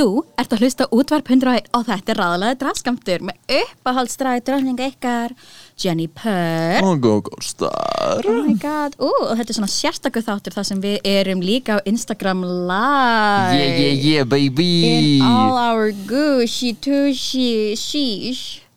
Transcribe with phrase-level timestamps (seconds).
[0.00, 5.34] Þú ert að hlusta útvarp 100 og þetta er ráðlega draskamtur með uppáhaldsdrag dröfninga ykkar
[5.76, 8.24] Jenny Purr Og GóGó Star.
[8.24, 11.76] Oh my god, Ú, og þetta er svona sérstakur þáttur þar sem við erum líka
[11.76, 13.60] á Instagram live.
[13.60, 14.70] Yeah, yeah, yeah, baby.
[14.88, 18.69] In all our gushy tushy sheesh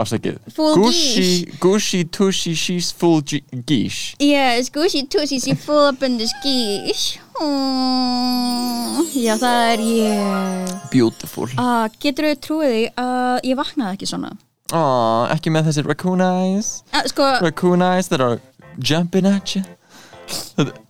[0.00, 0.38] Afsakið.
[0.56, 1.26] Full Gucci,
[1.60, 4.14] Gucci, Tushy, she's full ge- geesh.
[4.18, 10.70] Yes, gushy tushy she full up in the skish mm, Já, það er ég.
[10.92, 11.50] Beautiful.
[11.56, 14.32] Uh, Getur þau trúið því að ég vaknaði ekki svona?
[14.70, 16.72] Aw, ekki með þessi raccoon eyes.
[16.94, 18.40] Uh, Sko, Raccoon eyes that are
[18.78, 19.64] jumping at you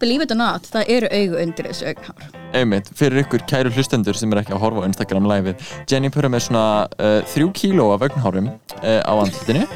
[0.02, 2.26] believe it or not, það eru augu undir þessu augnhár.
[2.60, 5.70] Einmitt, fyrir ykkur kæru hlustendur sem er ekki að horfa á Instagram live-ið.
[5.90, 6.66] Jenny Purra með svona
[6.98, 9.66] uh, þrjú kíló af augnhárum uh, á andlutinu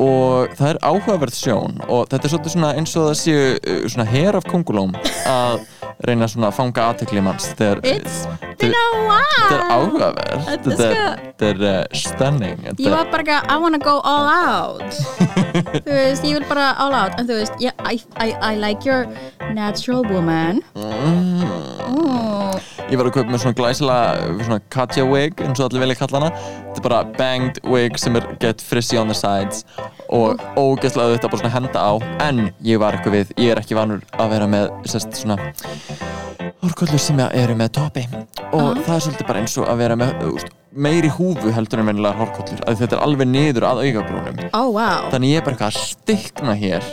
[0.00, 3.84] og það er áhugaverð sjón og þetta er svolítið svona eins og það séu uh,
[3.92, 4.94] svona her af kongulóm
[5.30, 5.64] að
[6.04, 7.50] reyna svona að fanga aðtekli manns.
[7.54, 7.80] Þetta
[8.58, 10.48] þetta er áhugaverð.
[10.64, 12.66] Þetta er, er uh, stunning.
[12.78, 15.00] Ég var bara ekki að I wanna go all out.
[15.84, 17.18] Þú veist, ég vil bara all out.
[17.20, 19.06] En þú veist, yeah, I, I, I like your
[19.54, 20.62] natural woman.
[20.74, 22.23] Mm.
[22.90, 26.20] Ég var að kaupa með svona glæsilega svona Katja wig eins og allir vilja kalla
[26.20, 26.42] hana.
[26.68, 29.64] Þetta er bara banged wig sem er get frizzy on the sides
[30.12, 31.92] og ógeðslega þetta bara svona henda á.
[32.26, 35.40] En ég var eitthvað við, ég er ekki vanur að vera með sérst svona
[36.64, 38.04] hórkollur sem eru með topi
[38.56, 41.90] og það er svolítið bara eins og að vera með úst, meiri húfu heldur en
[41.90, 44.40] vennilega hórkollur að þetta er alveg niður að augabrúnum.
[44.56, 46.88] Oh wow þannig ég er bara eitthvað að stikna hér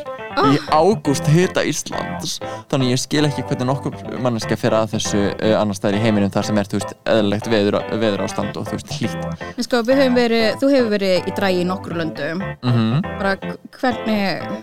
[0.52, 2.38] í ágúst hita Íslands
[2.72, 6.32] þannig ég skil ekki hvernig nokkur manneska fyrir að þessu uh, annars staðar í heiminum
[6.34, 9.84] þar sem er, þú veist, eðlilegt veður, veður ástand og þú veist, hlýtt En sko,
[9.88, 13.36] við höfum verið, þú hefur verið í drægi í nokkru löndum mm Bara
[13.80, 14.62] hvernig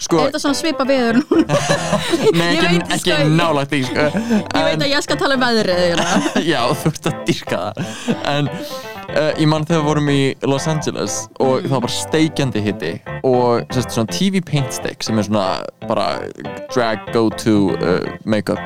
[0.00, 1.56] Sko, Er þetta svona svipa viður núna?
[2.36, 4.04] nei, ekki, veit, ekki sko- nálægt því sko.
[4.20, 6.02] Ég veit að ég skal tala um veðrið.
[6.52, 8.50] Já, þú ert að dyrka það En
[9.16, 12.92] uh, ég mann þegar við vorum í Los Angeles og það var bara steikjandi hitti
[13.26, 15.44] og sérst, svona TV paint stick sem er svona
[15.88, 16.06] bara
[16.74, 18.60] drag go to uh, make-up.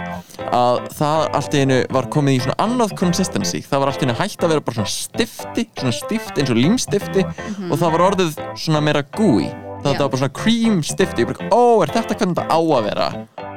[0.54, 3.62] Að það allt í einu var komið í svona annað consistency.
[3.65, 6.60] Það var allt í einu hægt að vera bara svona stifti svona stifti eins og
[6.60, 7.27] límstifti
[7.71, 8.34] og það var orðið
[8.66, 9.50] svona meira gooey.
[9.84, 10.00] Það Já.
[10.00, 11.25] var bara svona cream stifti.
[11.25, 13.10] Ég bara, ó, er þetta hvernig þetta á að vera?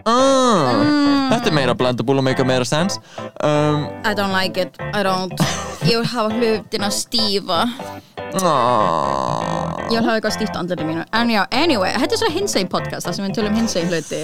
[0.08, 0.84] Ah,
[1.34, 3.00] þetta er meira blendable og meika meira sense.
[3.44, 5.36] Um, I don't like it, I don't
[5.86, 7.62] Ég vil hafa hlutina stífa.
[8.34, 11.04] Ah, Ég vil hafa eitthvað stíft á andlunum mínu.
[11.16, 14.20] En já, anyway, þetta er svo hinsegin podcast þar sem við tölum hinsegin hluti.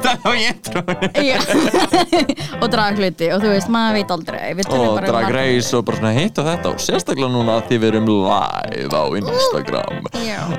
[0.00, 1.04] Það var ég trúin
[2.60, 4.40] og drag hluti og þú veist, maður veit aldrei.
[4.60, 7.76] Og um drag race og bara svona hitt og þetta og sérstaklega núna að því
[7.80, 10.10] við erum live á Instagram.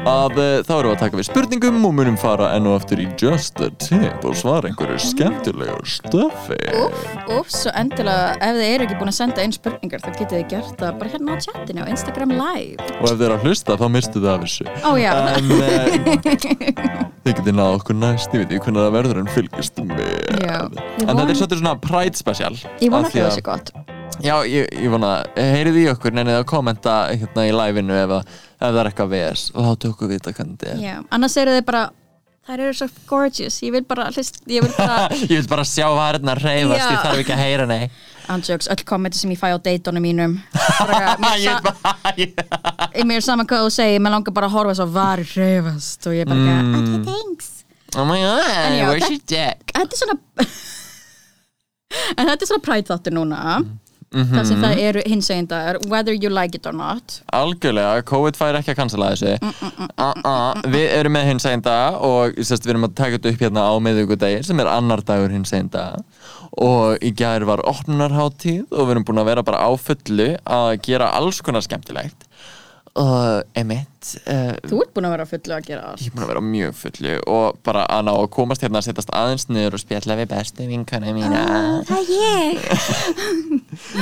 [0.10, 3.04] Að uh, þá erum við að taka við spurningum og munum fara enn og aftur
[3.04, 6.60] í Just a Tip og svara einhverju skemmtilegu stöfi.
[6.82, 7.06] Úff,
[7.38, 10.48] úff, svo endilega ef þið eru ekki búin að senda inn spurningar þá getið þið
[10.56, 11.82] gert það bara hérna á chatinu
[14.38, 14.66] hlusta af þessu.
[14.88, 16.42] Ó já, en uh,
[17.26, 20.04] þið getið náða okkur næst ég veit ekki hvernig það verður en fylgist með.
[20.42, 20.58] Já.
[20.68, 22.54] Ég en þetta er svolítið svona Pride special.
[22.82, 23.74] Ég vona af því að- það sé gott.
[24.22, 28.36] Já, ég, ég vona, heyrið í okkur nefnið að kommenta hérna í live-inu ef, að-
[28.60, 30.84] ef það er eitthvað VS og láttu okkur vita hvernig þetta er.
[30.84, 31.84] Já, annars eru þið bara
[32.52, 35.88] þær eru svo gorgeous, ég vil bara hlust, ég vil bara Ég vil bara sjá
[35.96, 36.90] varna reyfast, Já.
[36.92, 37.84] ég þarf ekki að heyra nei
[38.32, 40.38] Andjóks, öll kommenti sem ég fæ á dateunum mínum.
[42.96, 46.08] Ég mér er saman hvað þú segir, mér langar bara að horfa svo var reyfast
[46.08, 46.76] og ég bara mm.
[46.80, 47.50] ok, thanks.
[47.98, 49.74] Oh my god, já, where's your dick?
[49.76, 50.18] Þetta er svona
[52.22, 53.18] þetta er svona pride þáttur
[54.12, 54.36] núna Mhm.
[54.36, 58.74] þar sem það eru hinsegindar whether you like it or not Algjörlega, COVID fær ekki
[58.74, 60.62] að cancela þessu uh -uh.
[60.68, 63.62] Við erum með hins einn dag og sérst, við erum að taka þetta upp hérna
[63.72, 66.04] á miðvíkudegi sem er annar dagur hins einn dag
[66.58, 70.82] og í gær var opnunarháttíð og við erum búin að vera bara á fullu að
[70.82, 72.28] gera alls konar skemmtilegt
[73.00, 76.04] og emitt uh, Þú ert búin að vera fullu að gera allt.
[76.04, 78.90] Ég er búin að vera mjög fullu og bara að ná að komast hérna að
[78.90, 81.46] setjast aðeins niður og spjalla við bestu vinkana mína.
[81.88, 82.68] Það er ég.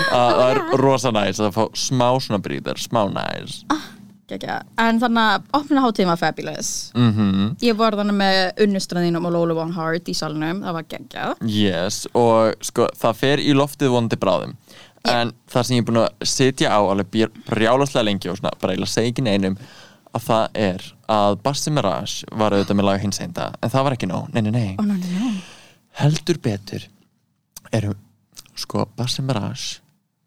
[0.10, 3.62] Að það er rosa næs að fá smá svona brýðar, smá næs
[4.30, 4.60] Gekja.
[4.78, 6.70] En þannig að opnuna hátíðin var fabulous.
[6.94, 7.56] Mhm.
[7.66, 11.34] Ég var þannig með unnuströðinum og Lola Von Hart í salnum, það var geggjað.
[11.50, 14.54] Yes, og sko, það fer í loftið vonandi bráðum
[15.08, 18.74] en það sem ég er búin að sitja á alveg brjálaslega lengi og svona bara
[18.74, 19.56] eiginlega segja ekki neinum
[20.10, 23.96] að það er að Bassi Mirage var auðvitað með laga hins einda en það var
[23.96, 24.70] ekki nóg, nei, nei, nei.
[24.76, 25.58] Ó, ná, ná, ná
[26.00, 26.86] heldur betur
[27.76, 27.98] erum
[28.60, 29.80] sko Basim Raj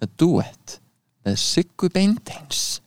[0.03, 0.79] með duett
[1.27, 2.81] með Siggu Beinteins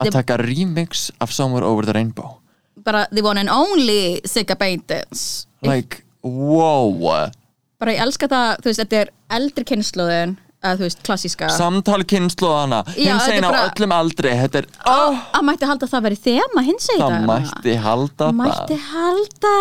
[0.00, 2.38] að taka remix af Somewhere Over the Rainbow.
[2.80, 7.28] Bara the one and only Sigga Beintes like, wow.
[7.80, 12.00] Bara ég elska það, þú veist, þetta er eldri kynnslóðin að þú veist, klassíska samtal
[12.08, 15.20] kynnslóðana hins einn á bara- öllum aldri þetta er, oh.
[15.36, 19.54] að mætti halda að það veri þema hins það eginn mætti halda mætti það halda.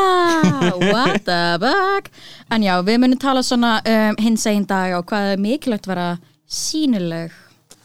[0.93, 2.09] What the fuck?
[2.51, 5.95] En já, við munum tala svona um hins eginn dag og hvað er mikilvægt að
[5.95, 6.09] vera
[6.49, 7.37] sínileg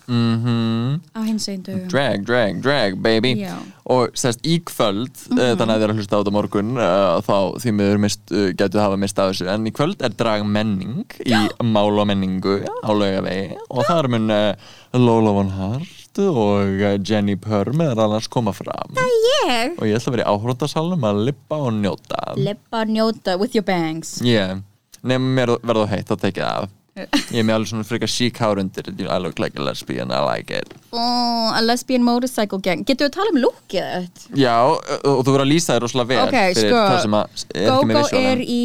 [0.06, 1.88] mhm á hins eginn dögum.
[1.88, 3.34] Drag, drag, drag, baby.
[3.40, 3.56] Já.
[3.84, 6.70] og og sérst í kvöld mm þannig að þið er að hlusta á þetta morgun
[6.76, 9.48] uh, þá því miður mist, uh, getur hafa mist af þessu.
[9.52, 13.58] En í kvöld er drag menning í mál og menningu á laugavegi.
[13.70, 18.94] Og þar mun uh, Lola von Hart og Jenny Purr meðal annars koma fram.
[18.98, 19.74] Ég!
[19.78, 22.20] Og ég ætla að vera í áhróttasalum að lippa og njóta.
[22.38, 24.20] Leppa njóta with your bangs.
[24.22, 24.62] Yeah.
[25.04, 28.90] nefnum verða heitt þá tekið af ég er með alveg svona frekar sík hár undir.
[29.02, 30.74] I look like a lesbian, I like it.
[30.92, 32.84] Oh, a lesbian motorcycle gang.
[32.86, 34.26] Getur við að tala um lukkið?
[34.38, 37.40] Já, og þú verður að lýsa þér rosalega vel Ok, fyrir sko, það sem að
[37.54, 38.60] er ekki með Gogo er í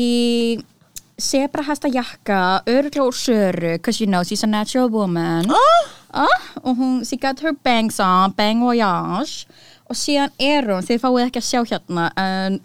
[1.20, 5.50] sebrahesta jakka, öruglega úr söru cause you know she's a natural woman.
[5.50, 6.38] Ah?
[6.64, 9.46] og hún, she got her bangs on, bang voyage.
[9.90, 12.60] Og síðan er hún, þið fáið ekki að sjá hérna en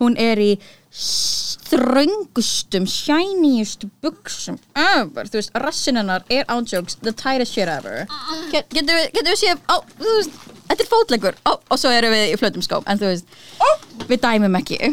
[0.00, 0.52] hún er í
[0.90, 8.06] ströngustum shiniest buksum ever, þú veist, rassin hennar er ándjóks, the tightest shit ever.
[8.50, 11.38] Get, getur við, getur við séð á, þú veist, þetta er fótleggur.
[11.46, 13.26] Ó, og svo erum við í flötum skóm, en þú veist
[14.10, 14.80] við dæmum ekki.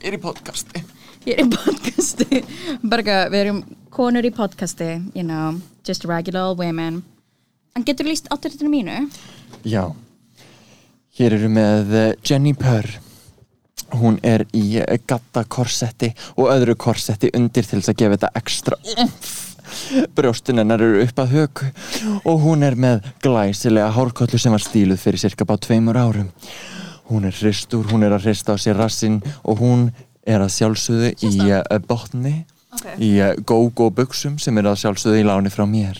[0.00, 0.80] Er í podcasti.
[1.28, 2.38] Ég er í podcasti.
[2.80, 3.58] Bara, við erum
[3.92, 7.02] konur í podcasti You know, just regular old women.
[7.76, 8.96] En getur þú líst átturðinu mínu?
[9.68, 9.92] Já.
[11.20, 12.88] Hér eru með eh, Jenny Purr
[13.98, 18.30] Hún er í eh, gatta korsetti og öðru korsetti undir til þess að gefa þetta
[18.40, 19.30] ekstra umf
[20.18, 21.62] Brjóstin hennar eru upp að hög
[22.26, 26.30] og hún er með glæsilega hárkollu sem var stíluð fyrir cirka bá tveimur árum
[27.10, 29.88] Hún er hristur, hún er að hrista á sér rassinn og hún
[30.22, 32.86] er að sjálfsögðu í uh, botni Ok.
[33.02, 35.98] í uh, go-go buksum sem er að sjálfsögðu í láni frá mér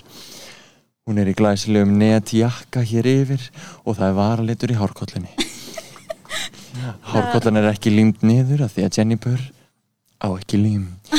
[1.08, 3.46] Hún er í glæsilegum netjakka hér yfir
[3.82, 5.32] og það er varalitur í hárkollunni.
[7.10, 9.40] Hárkollan er ekki límt niður af því að Jennifer
[10.20, 10.88] á ekki lím.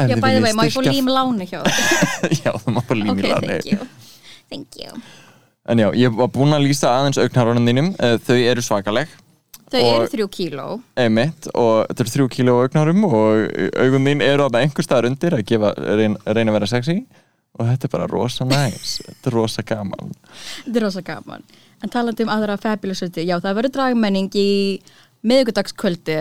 [0.00, 1.60] Já, þið bæði viljið vei, má ég styrkja- lím láni hjá?
[2.44, 3.48] Já, það má bara lím Ok, í láni.
[3.50, 3.88] thank you
[4.50, 4.92] Thank you
[5.70, 7.90] En já, ég var búinn að lýsa aðeins augnarunum þínum.
[8.00, 9.10] Eh, Þau eru svakaleg,
[9.70, 10.64] Þau eru þrjú kíló
[10.98, 13.44] einmitt, og þetta eru þrjú kíló á augnarum og
[13.84, 16.96] augun þín eru að einhver staðar undir að gefa, reyna, reyna að vera sexy
[17.60, 18.96] og þetta er bara rosa næs.
[19.04, 20.16] Þetta er rosa gaman.
[20.64, 21.44] Þetta er rosa gaman
[21.82, 24.48] En talandi um aðra fabulous hluti Já, það verður dragmenning í
[25.24, 26.16] miðvikudagskvöldi.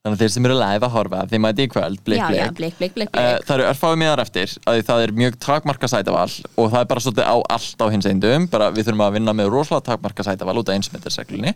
[0.00, 2.40] Þannig að þeir sem eru live að horfa, þeir mæti í kvöld, blik, Já, blik.
[2.40, 3.42] já, blik, blik, blik, Uh, blik.
[3.48, 7.02] Það eru örfáið miðar eftir að það er mjög takmarka sætaval og það er bara
[7.04, 10.24] svolítið á allt á hins einn dögum bara við þurfum að vinna með rosalega takmarka
[10.24, 11.52] sætaval út af einsmyndarsreglunni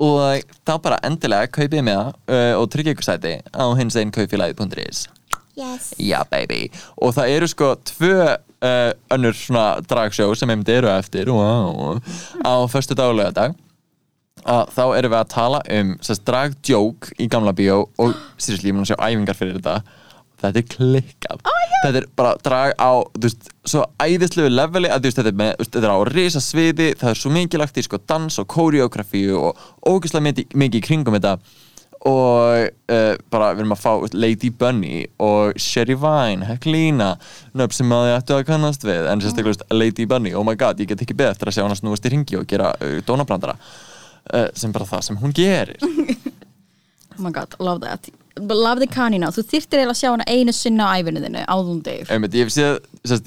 [0.00, 4.12] og þá bara endilega kaupið með það uh, og tryggja ykkur sæti á hins einn
[4.16, 5.04] kaupfélagið.is
[5.56, 5.94] Yes.
[5.96, 6.66] Já baby.
[7.00, 8.16] Og það eru sko tvö
[8.64, 12.00] uh, önnur svona dragsjó sem einmitt eru eftir wow,
[12.44, 13.56] á föstu dag og lögadag
[14.46, 15.92] að þá erum við að tala um
[16.30, 19.80] dragdjók í gamla bíó og sérst lífum að sjá æfingar fyrir þetta.
[20.36, 21.40] Þetta er klikkað.
[21.48, 25.52] Oh þetta er bara drag á veist, svo æðislegu leveli að veist, þetta, er með,
[25.60, 28.48] veist, þetta er á risa sviði það er svo mikið lagt í sko dans og
[28.52, 31.36] koreografíu og ógeðslega mikið, mikið í kringum þetta
[32.06, 37.14] og uh, bara við erum að fá Lady Bunny og Sherry Vine, Heklína
[37.56, 39.08] nöfn sem að þið ættu að kannast við.
[39.10, 39.76] En sérstaklega mm.
[39.80, 42.12] Lady Bunny, oh my god, ég get ekki beð eftir að sjá hana snúast í
[42.14, 43.56] ringi og gera uh, dónabrandara.
[44.26, 45.82] Uh, sem bara það sem hún gerir.
[47.16, 48.10] Oh my god, love that.
[48.36, 51.44] Love the kanina, þú þyrftir eiginlega að sjá hana einu sinna á æfinu þinnu,
[52.12, 52.50] Einmitt, ég,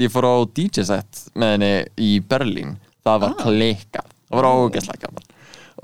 [0.03, 2.75] ég fór á DJ set með henni í Berlín.
[3.01, 5.25] Það var klikkað, það var ógeðslega gaman.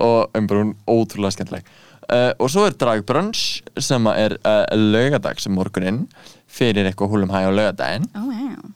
[0.06, 1.74] Og um bara hún ótrúlega skemmtileg
[2.12, 6.04] uh, og svo er dragbrunch sem er uh, laugadags morguninn
[6.46, 8.74] fyrir eitthvað húlum hæ á laugadaginn Oh wow.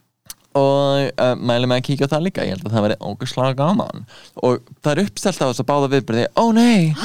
[0.59, 2.43] Og uh, mælum að kíkja á það líka.
[2.43, 4.01] Ég held að það veri ógeðslega gaman.
[4.43, 6.91] Og það er uppstelt á þess að báða viðbyrði ó nei!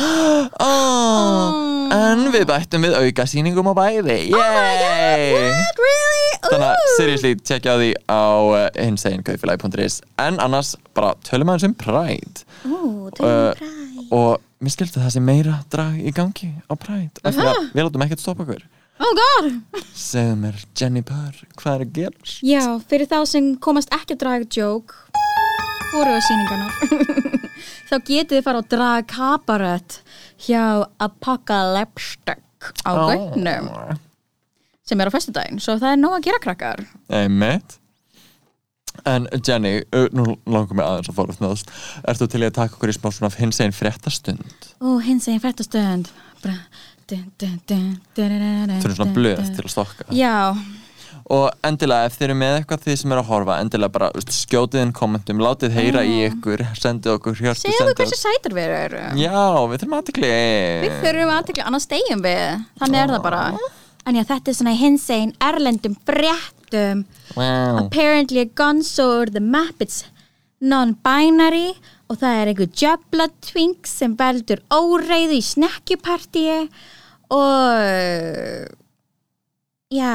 [0.66, 4.18] Oh, en við bættum við auka sýningum á bæði.
[4.32, 5.52] Yay!
[5.80, 6.24] Really?
[6.46, 11.68] Þannig að seriously, tjekkja á því á uh, hinsegin kaufélagi.is En annars, bara tölum aðeins
[11.70, 12.46] um Pride.
[12.66, 13.68] Ú, uh,
[14.14, 17.22] Og mér skildi það sem meira drag í gangi á Pride.
[17.26, 18.66] Því að við látum ekkert stoppa okkur.
[18.96, 19.50] Oh god.
[19.92, 22.36] Segðu mér, Jenny Purr, hvað er að gera?
[22.48, 25.02] Já, fyrir þá sem komast ekki að draga joke
[25.96, 26.74] voru á síningarnar
[27.90, 30.00] þá getið þið fara á drag kabarett
[30.46, 30.64] hjá
[31.02, 32.44] Apocalyptic
[32.86, 33.72] á Gautnum
[34.86, 36.86] sem er á föstudaginn, svo það er nóg að gera krakkar.
[37.10, 37.80] Einmitt.
[39.06, 39.82] En Jenny,
[40.16, 41.72] nú langar mig aðeins að fóra þnáðast
[42.08, 44.70] Ertu til í að taka okkur í smá svona hins einn fréttastund?
[44.80, 45.28] Ó, hins
[47.12, 50.08] dun, dun, dun, Fyrir svona blöð til að stokka.
[50.16, 50.56] Já,
[51.34, 54.34] Og endilega, ef þið eru með eitthvað því sem er að horfa Endilega bara veist,
[54.46, 58.74] skjótið inn kommentum Látið heyra í ykkur, sendið okkur hjörtu segðu sendið hversu sætur við
[58.76, 59.18] erum.
[59.18, 59.40] Já,
[59.72, 60.30] við þurfum aðtekli
[60.84, 62.44] Við þurfum aðtekla, annars stegjum við.
[62.84, 63.42] Þannig er það bara.
[64.06, 67.06] En já, þetta er svona hins eginn erlendum fréttum.
[67.34, 67.80] Wow.
[67.82, 70.04] Apparently Gonzo or the Muppets
[70.62, 71.74] non-binary
[72.10, 76.60] og það er einhver jöfla twink sem veldur óreiðu í snekkjupartíi
[77.34, 78.70] og
[79.94, 80.14] já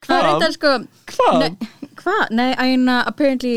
[0.00, 0.26] Hvað?
[0.26, 0.72] eitthvað sko?
[1.12, 1.38] Hvað?
[1.42, 2.22] Nei, hvað?
[2.34, 3.54] Nei, æna, apparently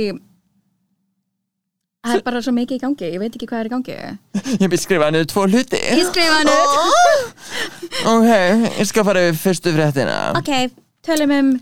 [2.04, 3.12] það er bara svo mikið í gangi.
[3.16, 4.00] Ég veit ekki hvað er í gangi.
[4.60, 5.80] Ég byrði skrifaði niður tvo hluti.
[5.80, 6.72] Ég skrifa hann upp
[8.14, 8.32] Ok,
[8.80, 10.18] ég skal fara yfir fyrstu fréttina.
[10.40, 10.52] Ok,
[11.06, 11.54] tölum um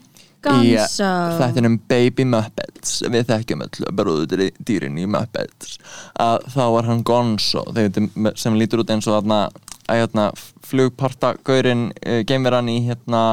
[0.42, 3.02] Gonzo Þetta er um Baby Muppets.
[3.06, 5.78] Við þekkjum öll bróður dýrin í Muppets.
[6.18, 9.44] Að þá var hann Gonzo þegar, sem lítur út eins og þarna
[9.92, 10.28] að hérna,
[10.68, 13.24] flugpartagaurin uh, geimveran í hérna,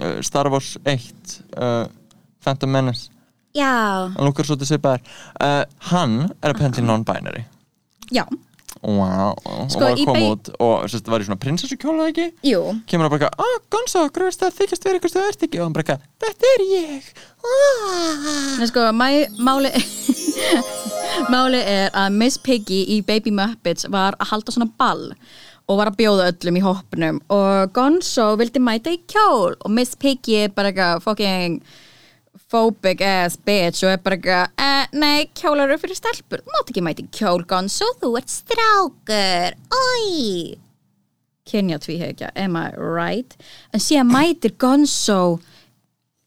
[0.00, 1.84] uh, Star Wars 1 uh,
[2.42, 3.10] Phantom Menace.
[3.52, 3.68] Já,
[4.14, 5.02] hann lukkar svo til svipaðar.
[5.36, 5.60] Uh,
[5.92, 7.44] hann er apparently non-binary.
[8.12, 8.24] Já,
[8.82, 9.36] wow.
[9.70, 12.30] Sko, og í að bei- út og sérst, var í svona prinsessukjóla ekki?
[12.48, 12.62] Jú.
[12.88, 15.60] Kemur hann bara ah, Gonzo, gröðist það þykjast vera eitthvað stöðu ert ekki.
[15.60, 17.12] Og hann bara þetta er ég.
[17.42, 18.26] Ah.
[18.58, 19.06] Nei, sko, mæ,
[19.42, 19.72] máli
[21.34, 25.10] máli er að Miss Piggy í Baby Muppets var að halda svona ball
[25.68, 29.56] og var að bjóða öllum í hoppnum og Gonzo vildi mæta í kjól.
[29.62, 31.60] Og Miss Piggy er bara eitthvað fucking
[32.52, 36.42] phobic ass bitch og er bara eitthvað eh, nei, kjólar eru fyrir stelpur.
[36.42, 39.58] Þú mátt ekki mæta í kjól Gonzo, þú ert strákur.
[39.78, 40.60] Oi
[41.52, 43.36] kynja tvíhegja, am I right?
[43.74, 45.40] En síðan mætir Gonzo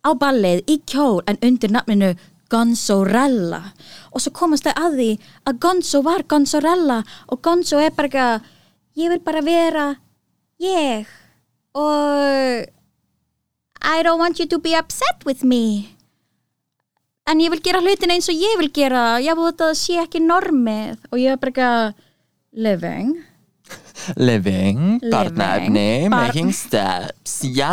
[0.06, 2.14] á ballið í kjól en undir nafninu
[2.52, 3.62] Gonzorella.
[4.14, 5.08] Og svo komast það að því
[5.50, 7.00] að Gonzo var Gonzorella
[7.34, 8.52] og Gonzo er bara eitthvað
[8.96, 9.88] ég vil bara vera
[10.62, 11.08] ég
[11.76, 12.72] og
[13.86, 15.92] I don't want you to be upset with me.
[17.30, 19.20] En ég vil gera hlutin eins og ég vil gera.
[19.22, 20.98] Ég vil þetta sé ekki normið.
[21.12, 21.94] Og ég er bara eitthvað
[22.66, 23.12] living.
[24.22, 27.72] Living, barnaefni, Bar- making steps, já.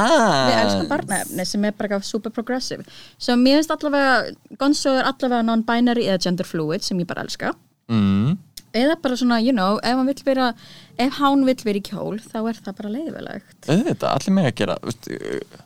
[0.48, 2.84] Við elskum barnaefni sem er bara eitthvað super progressive.
[3.20, 4.14] Svo mér finnst allavega
[4.60, 7.52] Gonzo er allavega non-binary eða gender fluid sem ég bara elska.
[7.92, 8.38] Mm.
[8.72, 10.46] eða bara svona, you know, ef hann vill vera
[11.00, 14.56] ef hann vill vera í kjól þá er það bara leiðilegt Auðvitað, allir með að
[14.60, 15.60] gera uh,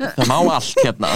[0.00, 1.08] Það má allt hérna.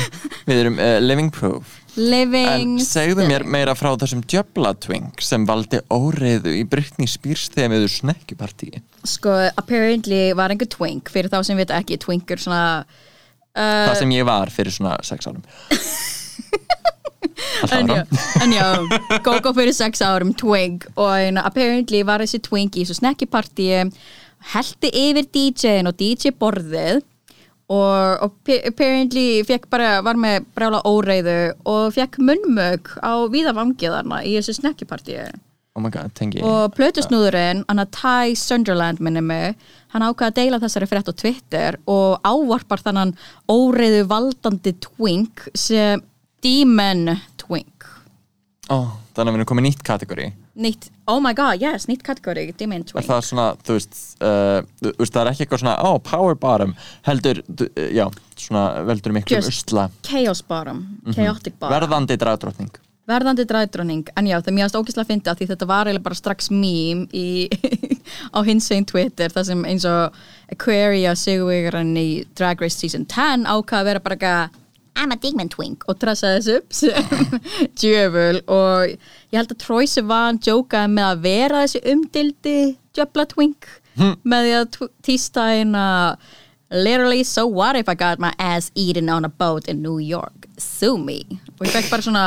[0.48, 1.76] Við erum uh, living proof.
[1.94, 7.70] En living segðu mér meira frá þessum djöblatwing sem valdi óreiðu í Britney Spears þegar
[7.70, 12.42] við erum snekkjupartíi sko, apparently var einhver twink fyrir þá sem við ekki, twink er
[12.42, 15.44] svona uh, Það sem ég var fyrir svona sex árum
[17.72, 18.02] en já,
[18.42, 18.66] en já
[19.24, 23.82] Gogo fyrir sex árum, twink og en, apparently var þessi twink í þessu snekkipartíi
[24.54, 27.02] heldi yfir DJ-in og DJ borðið
[27.72, 34.58] og, og apparently bara, var með brála óreiðu og fekk munnmög á víðavangiðarna í þessu
[34.60, 35.26] snekkipartíi.
[35.74, 36.38] Oh my god, tengi.
[36.46, 39.56] Og plötusnúðurinn, hann að Ty Sunderland minni mig,
[39.90, 43.16] hann ákvað að deila þessari frétt á Twitter og ávarpar þannan
[43.50, 46.04] óreiðu valdandi twink sem
[46.44, 47.86] Demon Twink.
[48.72, 50.24] Oh, Þannig að við erum komið nýtt kategóri.
[50.58, 53.06] Nýtt, oh my god, yes, nýtt kategóri Demon Er Twink.
[53.08, 56.72] það svona, þú veist, uh, þú veist, það er ekki eitthvað svona, oh, power bottom
[57.06, 59.88] heldur, du- uh, já, svona veldur miklum Just- usla.
[60.06, 60.84] Chaos Bottom,
[61.14, 61.76] Chaotic Bottom.
[61.80, 66.04] Verðandi dragdrottning verðandi dræðdróning, en já, það mjögast ógæslega fyndi að því þetta var eiginlega
[66.06, 67.50] bara strax mím í,
[68.36, 70.14] á hins einn Twitter þar sem eins og
[70.50, 74.56] Aquaria sigurvegaran í Drag Race Season 10 ákvað að vera bara eitthvað
[74.96, 75.82] I'm a demon twink.
[75.90, 77.38] Og trassaði þessu upp sem
[77.80, 82.56] djöful og ég held að Troy Sivan jókaði með að vera þessi umdildi
[82.94, 85.84] djöfla twink með því að tw- tísta eina
[86.70, 90.48] literally so what if I got my ass eaten on a boat in New York?
[90.58, 91.20] Sue me.
[91.60, 92.24] Og ég fekk bara svona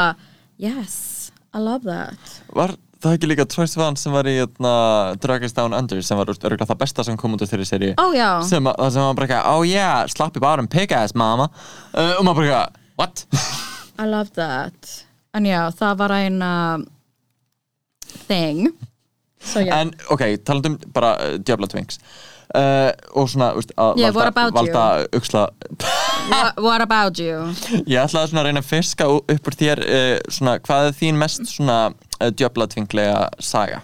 [0.62, 2.38] yes, I love that.
[2.56, 4.74] Var það ekki líka Troy Sivan sem var í hérna,
[5.22, 8.06] Drag Race Down Under sem var örgulega það besta sem kom út úr þeirri Ó,
[8.16, 8.30] já.
[8.48, 11.50] sem, sem var bara eitthvað, oh yeah, slap í bottom, pig ass mama.
[11.94, 13.26] Uh, og maður bara eitthvað, what?
[13.98, 14.94] I love that.
[15.38, 16.52] En já, það var eina
[18.28, 18.72] thing.
[19.44, 22.02] So yeah, en ok, talandum bara uh, Diablo Twinks.
[22.56, 24.84] Uh, og svona, veist, að Yeah, valda,
[25.18, 25.42] uxla
[26.32, 27.42] what, what about you?
[27.92, 31.20] ég ætlaði svona að reyna að fiska upp úr þér uh, svona, hvað er þín
[31.20, 31.78] mest svona
[32.34, 33.82] Diablo Twinklega saga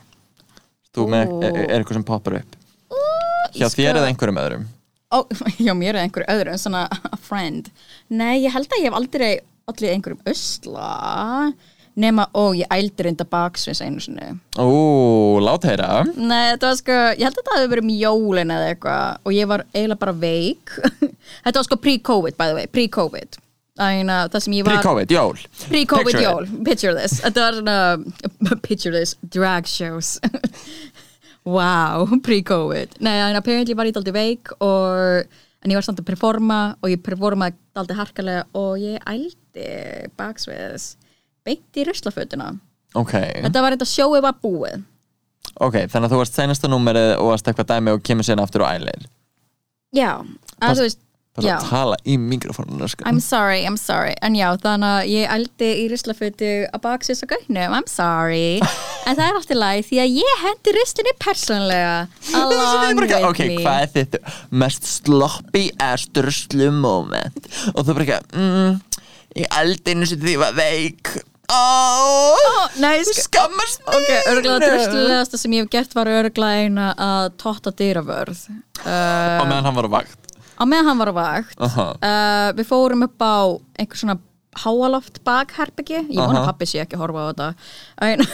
[0.94, 2.60] þú með, er, er eitthvað sem poppar upp
[3.54, 4.72] Hjá þér eða einhverjum öðrum
[5.14, 5.22] Ó,
[5.68, 7.70] já, mér er einhverju öðru, svona a friend.
[8.10, 9.32] Nei, ég held að ég hef aldrei
[9.70, 10.90] allir einhverjum usla
[11.94, 14.32] nema, ó, ég ældi reynda baksvins einu sinni.
[14.58, 14.66] Ó,
[15.46, 18.72] lát heyra Nei, þetta var sko, ég held að þetta hefði verið um jólin eða
[18.72, 20.74] eitthvað og ég var eiginlega bara veik.
[21.46, 23.38] þetta var sko pre-covid, by the way, pre-covid.
[23.82, 24.76] Æna, það sem ég var...
[24.78, 25.40] Pre-covid, jól.
[25.70, 26.28] Pre-covid Picture it.
[26.28, 27.16] jól, picture this.
[27.24, 27.78] Þetta var svona,
[28.68, 30.20] picture this Drag shows.
[31.44, 32.94] Wow, pre-covid.
[33.04, 35.26] Nei, en apparently var ég daldi veik og,
[35.60, 39.66] en ég var samt að performa og ég performaði daldi harkalega og ég ældi
[40.20, 40.94] baksviðs
[41.44, 42.54] beint í ruslafötuna.
[42.96, 43.12] Ok,
[43.44, 44.86] Þetta var þetta sjóið var búið.
[45.60, 48.64] Ok, þannig að þú varst seinasta númerið og varst eitthvað dæmi og kemur sérna aftur
[48.64, 49.04] og ælir.
[49.94, 50.14] Já,
[50.64, 51.02] að þú veist
[51.34, 53.08] Bara að tala í mikrofónuna sko.
[53.10, 54.14] I'm sorry, I'm sorry.
[54.22, 58.60] En já, þannig að ég ældi í ruslafötu að baksins og gautnum I'm sorry.
[59.08, 61.96] En það er alltaf læg því að ég hendi ruslinu persónlega
[63.28, 64.16] Ok, hvað er þitt
[64.64, 68.80] mest sloppy ass druslu moment og þú bara ekki mm,
[69.42, 71.16] ég eldi einu sem því var veik.
[71.54, 74.28] Oh, Nei, þú sko skammast Ok, mín.
[74.32, 79.68] örgulega druslulegasta sem ég hef gert var örgulega eina að totta dyravörð uh, og meðan
[79.68, 80.23] hann var á vakt
[80.64, 83.36] Á meðan hann var á vakt uh, Við fórum upp á
[83.84, 84.18] einhver svona
[84.64, 87.48] háaloft bakherbyggi Ég vona að pappi sé ekki að horfa á þetta.
[88.08, 88.26] En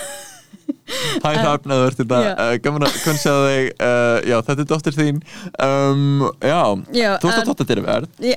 [1.23, 2.33] Hæ að þú ert þetta Já.
[2.65, 3.69] gaman að kunn sjá þig.
[3.81, 5.21] Uh, já, þetta er dóttir þín.
[5.65, 6.59] Um, já,
[6.93, 8.29] Já, þú ert að en- tóta dyrir verð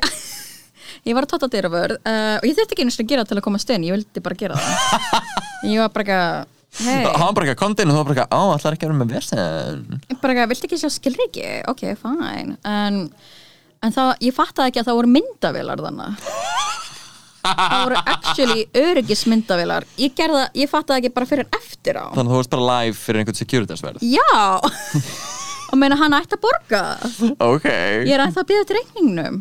[1.03, 3.39] ég, var að totta dyravörð uh, og ég þurfti ekki einu sinni að gera til
[3.41, 5.31] að komast inn Ég vildi bara gera það.
[5.73, 8.07] Ég var bara eitthvað Hei, hann var bara ekki að konta inn og þú var
[8.09, 10.91] bara ekki á, allar ekki að vera með versen Ég bara eitthvað, viltu ekki sjá
[10.95, 11.49] skilriki?
[11.73, 12.57] Ok, fine.
[12.65, 13.03] En,
[13.83, 16.27] en það, ég fattaði ekki að það voru myndavélar þannig
[17.43, 19.87] Það voru actually öryggismyndavélar.
[19.99, 22.07] Ég gerða, ég fattaði ekki bara fyrir en eftir á.
[22.15, 24.05] Þannig að þú varst bara live fyrir einhvern securitasverð.
[24.07, 24.37] Já.
[25.73, 26.83] Og meina hann ætti að borga.
[27.43, 29.40] Ok, Ég er ætti að býða til reikningnum.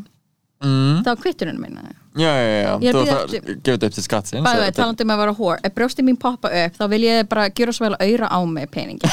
[0.61, 1.01] Mm.
[1.01, 1.81] Það var kvitturinn minna
[2.13, 5.33] já, já, já, er þú þetta upp til skattsins Bæði veit, talandi um að vera
[5.39, 8.29] hór Ef brjósti mín poppa upp, þá vil ég bara gera svo vel að auðra
[8.29, 9.09] á mig peningi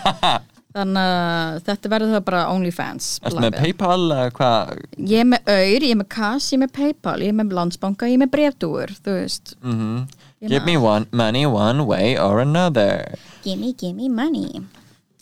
[0.70, 4.68] Þannig að þetta verður það bara OnlyFans Ertu með Paypal eða hvað?
[5.10, 7.54] Ég er með auður, ég er með kass, ég er með Paypal, ég er með
[7.58, 9.56] landsbanka, ég er með brefdúur, þú veist.
[9.64, 10.02] Mm
[10.40, 14.62] Ég Give me one, money one way or another Gimme, gimme money.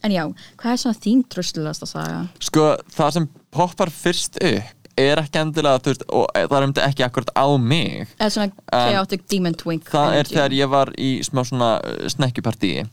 [0.06, 0.22] En já,
[0.60, 2.20] hvað er svona þín tröstlast að sagja?
[2.46, 6.74] Sko, það sem poppar fyrst upp er ekki endilega, þú veist, og það er um
[6.84, 9.90] ekki akkurat á mig Eða svona chaotic demon twink.
[9.90, 12.86] Það er þegar ég var í smá svona uh, snekkjupartíi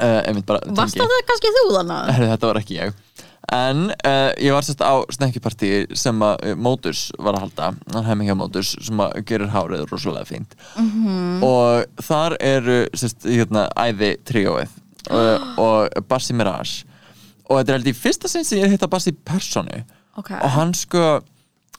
[0.00, 2.06] uh, Varst það kannski þú þannig?
[2.16, 2.94] Herri, þetta var ekki ég.
[3.54, 7.72] En uh, ég var sérst á snekkjupartíi sem að uh, Mótus var að halda.
[7.92, 10.56] Hann hefði hjá Mótus sem að gerir hárið rosalega fínt.
[10.78, 11.44] -hmm.
[11.44, 14.72] og þar eru sérst hérna æði tríóið.
[15.10, 16.86] Uh, og Bassi Mirage.
[17.44, 19.84] Og þetta er held í fyrsta sinn sem ég er hitt að Bassi personu
[20.16, 20.30] Ok.
[20.30, 21.04] og hann sko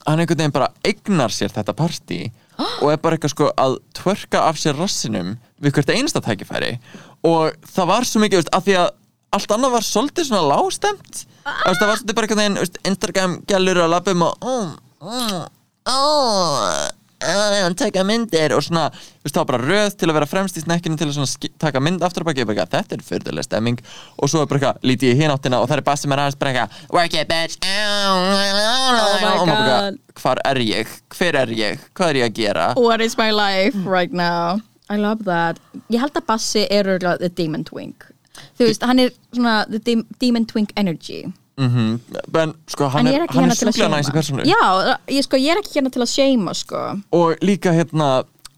[0.06, 2.20] hann einhvern veginn bara eignar sér þetta partí
[2.84, 6.76] og er bara eitthvað sko að tvörka af sér rassinum við hvert einasta tækifæri
[7.24, 8.92] og það var svo mikið, að því að
[9.36, 11.64] allt annað var svolítið svona lágstemt ah.
[11.66, 14.70] það var svolítið bara einhvern veginn veist, Instagram gælur að lappum og oh,
[15.04, 15.42] oh,
[15.92, 16.70] oh,
[17.26, 18.54] hann taka myndir.
[18.56, 18.90] Og svona,
[19.24, 22.26] veist, var bara röð til að vera fremst í snekkinu til að taka mynd aftur
[22.26, 23.82] og baki, eitthvað, þetta er fyrðuleg stemming.
[24.20, 26.40] Og svo er bara eitthvað, líti ég hinn áttina og það er bassi með aðeins
[26.42, 27.74] bara eitthvað, work it bitch my
[28.12, 30.00] og maður bara, God.
[30.22, 31.90] hvar er ég, hver er ég?
[31.96, 32.70] Hvað er ég að gera?
[32.80, 34.62] What is my life right now?
[34.90, 35.58] I love that.
[35.90, 38.06] Ég held að Bassi er örugglega the demon twink.
[38.60, 41.24] Þú veist, hann er svona the dem demon twink energy.
[41.58, 42.00] mm
[42.36, 43.98] en sko, hann en er, hann hérna er til að sjúklega seima.
[43.98, 46.82] næs í persónu Já, ég, sko, ég er ekki hérna til að seima, sko.
[47.16, 48.10] og líka hérna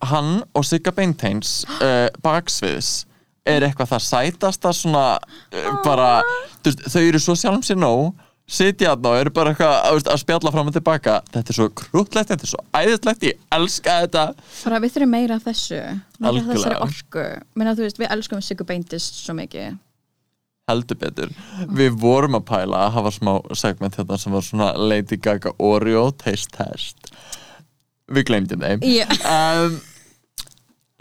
[0.02, 3.06] hann og Sigga Beinteins uh, baksviðs
[3.46, 6.24] er eitthvað það sætasta svona uh, bara,
[6.64, 8.16] þú veist, þau eru svo sjálfum sér nóg
[8.48, 12.30] sitja þarna og eru bara eitthvað að spjalla fram og tilbaka þetta er svo krútlegt,
[12.32, 14.24] þetta er svo æðislegt ég elska þetta
[14.64, 15.82] Bara við þurfum meira af þessu.
[16.24, 17.26] Meira af þessari orku.
[17.60, 19.76] Menna, veist, við elskum Sigur Beintist svo mikið.
[20.68, 21.30] heldur betur
[21.80, 26.10] við vorum að pæla að hafa smá segment hérna sem var svona Lady Gaga Oreo
[26.20, 27.12] taste test
[28.12, 29.06] við glemdum þeim Já.
[29.32, 29.78] um,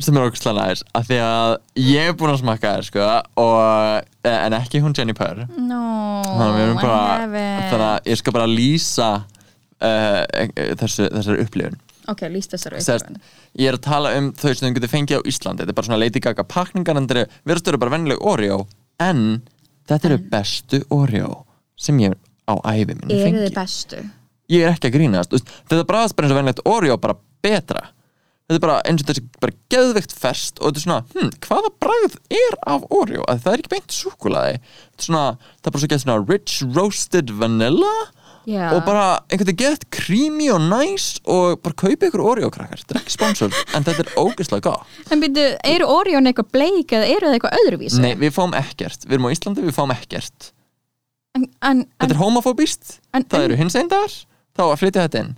[0.03, 3.07] sem er okkur næs af því að ég er búin að smakka þér sko,
[3.41, 5.81] og, eh, en ekki hún Jenny Purr No,
[6.27, 7.01] þannig bara
[7.71, 9.09] þannig að ég skal bara lýsa
[9.81, 10.23] uh,
[10.77, 11.81] þessu, þessari upplifun.
[12.13, 13.23] Ok, líst þessari Sest, upplifun.
[13.57, 15.65] ég er að tala um þau sem þau getur fengið á Íslandi.
[15.65, 18.67] Þetta er bara svona Lady Gaga pakningar en virðast eru bara vennileg Oreo
[19.01, 19.25] en
[19.89, 21.45] þetta eru bestu Oreo
[21.77, 22.15] sem ég
[22.47, 24.05] á æfi minni Eru þið bestu?
[24.53, 25.35] ég er ekki að grínast
[25.67, 27.83] þetta bræðast bara eins og venilegt Oreo bara betra
[28.47, 31.73] þetta er bara eins og þessi bara geðveikt fest og þetta er svona, hm, hvaða
[31.83, 35.25] bragð er af Oreo, að það er ekki beint súkulaði þetta er svona,
[35.59, 37.95] það er bara svo gett svona rich roasted vanilla
[38.47, 38.69] Já.
[38.77, 42.95] og bara einhvern veginn gett creamy og nice og bara kaupa ykkur Oreo krakkar, þetta
[42.95, 45.01] er ekki sponsor en þetta er ógeðslega gott.
[45.11, 48.05] En byrju, eru Orion eitthvað bleik eða eru það eitthvað öðruvísi?
[48.05, 50.53] Nei, við fáum ekkert, við erum á Íslandi, við fáum ekkert.
[51.35, 54.15] En, en, Þetta er homofóbist, það eru hins einn dagar
[54.55, 55.35] þá flytja þetta inn.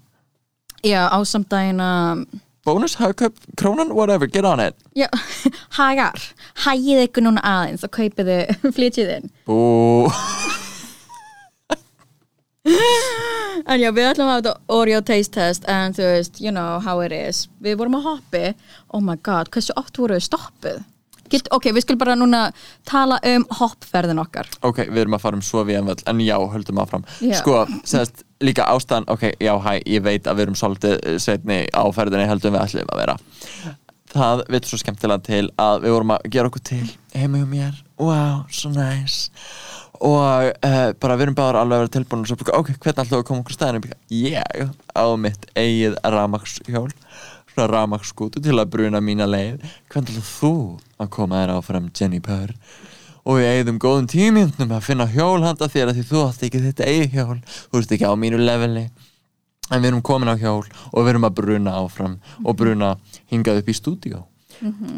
[0.85, 2.27] Já, ásamdægin að
[2.69, 4.77] Bónus, hagkaup, krónan, whatever, get on it.
[4.93, 5.09] Já,
[5.79, 6.21] hagar
[6.67, 9.31] Hægið ykkur núna aðeins og kaupið þið flytjið inn.
[9.49, 9.57] Bú.
[13.69, 16.77] En já, við ætlum að hafa þetta Oreo taste test en þú veist, you know
[16.85, 17.47] how it is.
[17.65, 18.45] Við vorum að hoppi.
[18.93, 20.83] Oh my god, hversu oft voru við stoppuð?
[21.33, 22.43] Get, ok, við skulum bara núna
[22.89, 24.49] tala um hoppferðin okkar.
[24.65, 27.05] Ok, við erum að fara um svo við en völl En já, höldum áfram.
[27.25, 27.39] Já.
[27.41, 31.85] Sko, segðast, líka ástæðan Ok, já, hæ, ég veit að við erum svolítið setni á
[31.95, 33.17] ferðinni heldur en við ætlum að vera.
[34.09, 37.83] Það veit svo skemmtilega til að við vorum að gera okkur til heima hjá mér.
[38.01, 39.19] Wow, svo næs.
[39.99, 43.17] Og uh, bara við erum bara alveg að vera tilbúin og svo bara, ok, hvernig
[43.19, 46.93] að koma okkur staðinu ég á mitt eigið ramagshjól
[47.59, 49.65] svona ramagskútu til að bruna mína leið.
[49.91, 50.53] Hvernig ætlum þú
[51.03, 52.55] að koma þér áfram Jenny Purr
[53.29, 56.63] og við eigðum góðum tímjöndum að finna hjól handa þér að því þú átt ekki
[56.65, 57.37] þetta eigið hjól.
[57.69, 58.87] Þú ert ekki á mínu leveli.
[59.69, 62.95] En við erum komin á hjól og við erum að bruna áfram og bruna
[63.29, 64.25] hingað upp í stúdíó.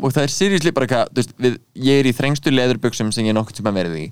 [0.00, 3.74] Og það er seriously bara eitthvað ég er í þrengstu leðurbuxum sem ég nokkuð tíma
[3.76, 4.04] verið í.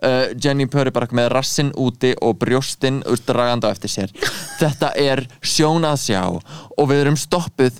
[0.00, 4.14] Uh, Jenny Purr er bara með rassin úti og brjóstin dragandi á eftir sér.
[4.60, 6.24] Þetta er sjón að sjá.
[6.32, 7.78] Og við erum stoppuð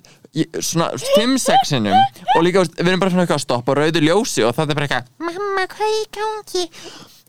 [0.61, 1.97] svona 5-6 sinnum
[2.37, 4.89] og líka við erum bara svona eitthvað að stoppa rauðu ljósi og það er bara
[4.89, 6.67] eitthvað mamma hvað er í gangi?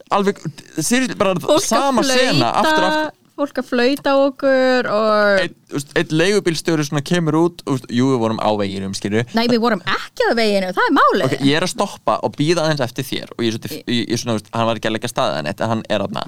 [0.08, 0.42] Alveg,
[0.80, 3.16] seriously bara Fólk sama að sena aftur og flauta aftur.
[3.38, 5.52] Fólk að flauta okkur og einn
[6.00, 9.82] ein leigubílstjóri svona kemur út og, jú, við vorum á veginum, skilur Nei, við vorum
[9.86, 11.24] ekki á veginu, það er málið.
[11.28, 14.02] Ok, ég er að stoppa og býða aðeins eftir þér og ég, er svolítið- ég,
[14.10, 16.24] ég svona, hann var ekki að leggja staðið en hann er aðna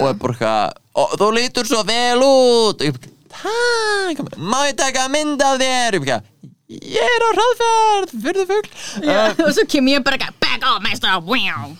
[0.00, 0.24] og
[0.94, 2.80] "Ó, þú lítur svo vel út.
[2.80, 2.94] Og ég
[3.42, 5.98] takk má ég taka mynd af þér?
[6.74, 8.70] Ég er á hraðferð fyrir fugl.
[9.04, 11.74] Já, uh, og svo kem ég bara back off master, wow.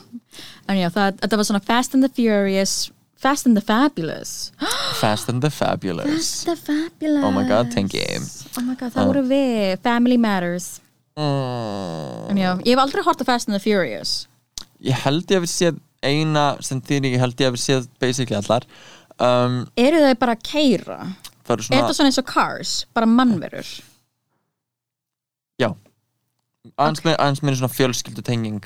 [0.68, 2.90] En já, þetta var svona Fast and the Furious
[3.24, 4.52] Fast and the Fabulous.
[5.00, 6.44] Fast and the Fabulous.
[6.44, 7.24] The Fabulous.
[7.24, 8.20] Oh my god, thank you.
[8.58, 10.66] Oh my god, það voru við, Family Matters.
[11.16, 14.26] Mm, En já, ég hef aldrei hort á Fast and the Furious.
[14.84, 17.88] Ég held ég að við séð eina sem þýr ég held ég að við séð
[18.02, 18.66] basically allar.
[19.16, 20.98] Um, Eru þau bara að keira?
[21.44, 23.72] Það eru Er svona þetta svona eins og Cars, bara mannverur?
[25.60, 25.70] Já.
[26.74, 28.64] Aðeins með, aðeins með svona fjölskyldu tenging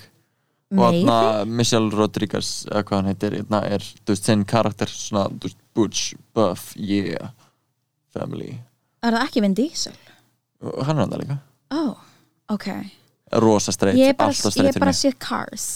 [0.69, 5.27] og þarna Michelle Rodriguez eða hvað hann heitir, þarna er þú veist, sinn karakter svona,
[5.33, 7.31] þú veist, Butch, Buff, yeah
[8.15, 8.59] family,
[9.05, 9.97] Er það ekki Vin Diesel?
[10.59, 11.37] hann er hann það líka.
[11.71, 11.99] Oh,
[12.51, 12.67] ok.
[13.45, 15.67] Rosa Ég er bara, alltaf ég streitt er bara mig séð Cars.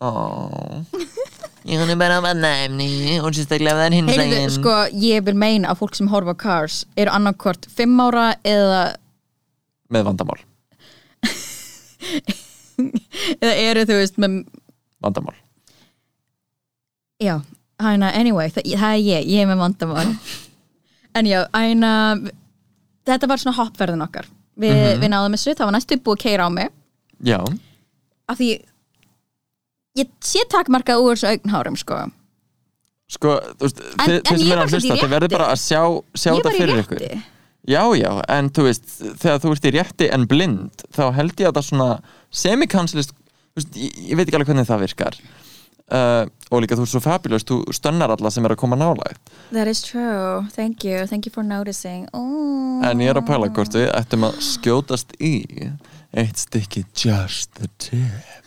[0.00, 0.84] Oh.
[1.68, 5.36] ég hann er bara að næmni og sérstaklega það er hins Heyrðu, sko, ég vil
[5.38, 8.82] meina að fólk sem horfa á Cars eru annarkvort fimm ára eða,
[9.92, 10.40] með vandamál,
[13.42, 14.40] eða eru þú veist með,
[15.02, 15.36] vandamál.
[17.22, 17.34] Já,
[17.82, 20.10] hæna, anyway það, það er ég, ég er með vandamál.
[21.18, 21.90] En já, hæna
[23.08, 24.26] þetta var svona hoppverðin okkar.
[24.60, 25.00] Vi, Mhm.
[25.02, 26.68] við náðum þessu, það var næstu búið að keira á mig.
[27.26, 27.38] Já,
[28.28, 28.48] af því
[29.98, 31.98] ég sé takmarkað úr þessu augnhárum sko.
[33.08, 35.00] Sko, þú veist En- þið, en þið sem ég er var að samt í hlusta,
[35.02, 35.36] þið verður rétti.
[35.38, 35.80] bara að sjá,
[36.22, 37.02] sjá ég þetta var í fyrir ykkur.
[37.04, 37.22] rétti.
[37.68, 38.84] Já, já, en þú veist,
[39.20, 41.88] þegar þú ert í rétti en blind, þá held ég að það svona
[42.32, 43.12] semikanslist,
[43.76, 45.18] ég, ég veit ekki alveg hvernig það virkar.
[45.88, 49.20] Uh, og líka þú ert svo fabulous, þú stönnar alla sem er að koma nálægt.
[49.56, 52.06] That is true, thank you, thank you for noticing.
[52.12, 52.82] Oh.
[52.84, 55.32] en ég er að pæla hvort við ættum að skjótast í
[56.12, 58.44] eitt stykki just the tip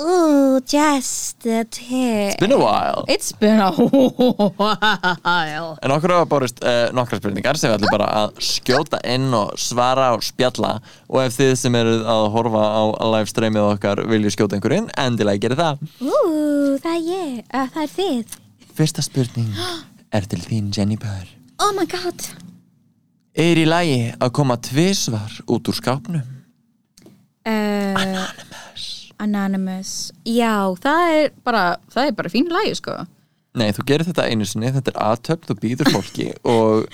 [0.00, 3.04] Ooh, just a tip Been a while.
[3.08, 3.70] It's been a
[4.58, 5.76] while.
[5.82, 9.52] En okkur hafa borist uh, nokkra spurningar sem við ætlum bara að skjóta inn og
[9.60, 10.78] svara og spjalla.
[11.10, 12.82] Og ef þið sem eruð að horfa á
[13.12, 15.84] live streamið okkar viljið skjóta einhver inn, endilega gerir það.
[16.00, 18.38] Ooh, það er ég, uh, það er þið.
[18.80, 19.52] Fyrsta spurning
[20.16, 21.28] er til þín Jenny Purr
[21.60, 22.24] Oh my god.
[23.36, 26.24] Er í lagi að koma tvisvar út úr skápnum?
[27.44, 28.30] uh, Anonymous
[30.28, 32.98] Já, það er bara það er bara fín lagi sko.
[33.58, 36.86] Nei, þú gerir þetta einu sinni, þetta er aðtöp þú býður fólki og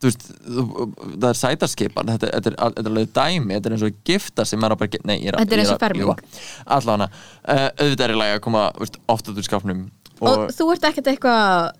[0.00, 0.64] þú veist, þú,
[1.04, 4.46] það er sætarskipan þetta, þetta, er, þetta er alveg dæmi, þetta er eins og gifta
[4.48, 6.06] sem er að bara, nei, ég er að Þetta er eins og ferming.
[6.06, 6.42] ljúga.
[6.78, 7.08] Allavega,
[7.44, 9.86] uh, auðvitað er í lagi að koma veist, oft út úr skápnum
[10.20, 11.70] og, og, þú ert ekkert eitthvað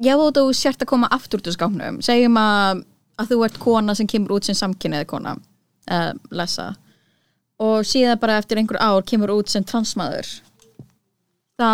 [0.00, 2.00] já þú sért að koma aftur út úr skápnum.
[2.04, 2.84] Segjum að
[3.20, 5.36] að þú ert kona sem kemur út sem samkynniði kona.
[5.90, 6.72] Uh, lesa
[7.60, 10.28] og síðan bara eftir einhver ár kemur út sem transmaður.
[11.60, 11.72] Þá,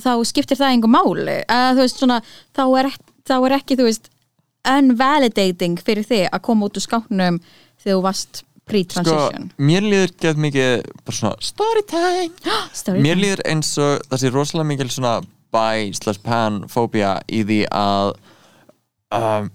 [0.00, 1.38] þá skiptir það einhver máli.
[1.50, 2.18] Þú veist svona
[2.56, 2.90] þá er,
[3.28, 4.10] þá er ekki veist
[4.64, 7.38] unvalidating fyrir þig að koma út úr skáknum
[7.82, 13.24] þegar þú varst sko, pre-transition mér líður gett mikið bara svona storytime Story Mér time.
[13.24, 15.18] líður eins og það sé rosalega mikil svona
[15.54, 18.14] bi slash pan fóbía í því að
[19.14, 19.52] um,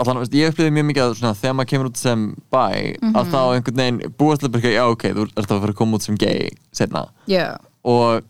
[0.00, 2.22] allan, veist, ég upplýði mjög mikið að svona, þegar maður kemur út sem
[2.54, 5.74] bi að þá einhvern veginn búast til að byrja, já ok, þú ert að fara
[5.74, 7.58] að koma út sem gay setna yeah.
[7.86, 8.24] og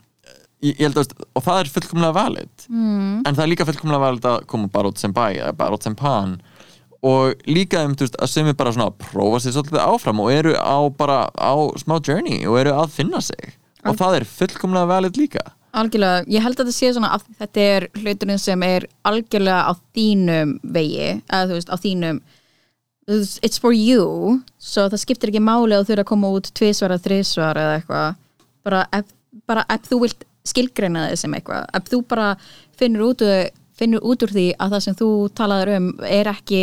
[0.64, 2.66] ég, ég held að, veist, og það er fullkomlega valid.
[2.68, 3.16] Mm.
[3.22, 5.86] en það er líka fullkomlega valid að koma bara út sem bi eða bara út
[5.86, 6.38] sem pan.
[7.06, 10.32] Og líka um, veist, að sem er bara svona að prófa sér svolítið áfram og
[10.32, 13.54] eru á bara á smá journey og eru að finna sig.
[13.86, 15.44] Og það er fullkomlega valid líka
[15.76, 19.72] Algjörlega, ég held að þetta sé svona að þetta er hluturinn sem er algjörlega á
[19.96, 22.22] þínum vegi, eða þú veist, á þínum
[23.46, 26.94] it's for you svo það skiptir ekki máli að þú þurfa að koma út tvisvar
[26.96, 28.16] eða þrisvar eða eitthvað.
[28.66, 28.80] Bara
[29.46, 32.32] bara ef þú vilt skilgreina þig sem eitthvað, ef þú bara
[32.78, 33.24] finnur út,
[33.76, 36.62] finnur út úr því að það sem þú talaður um er ekki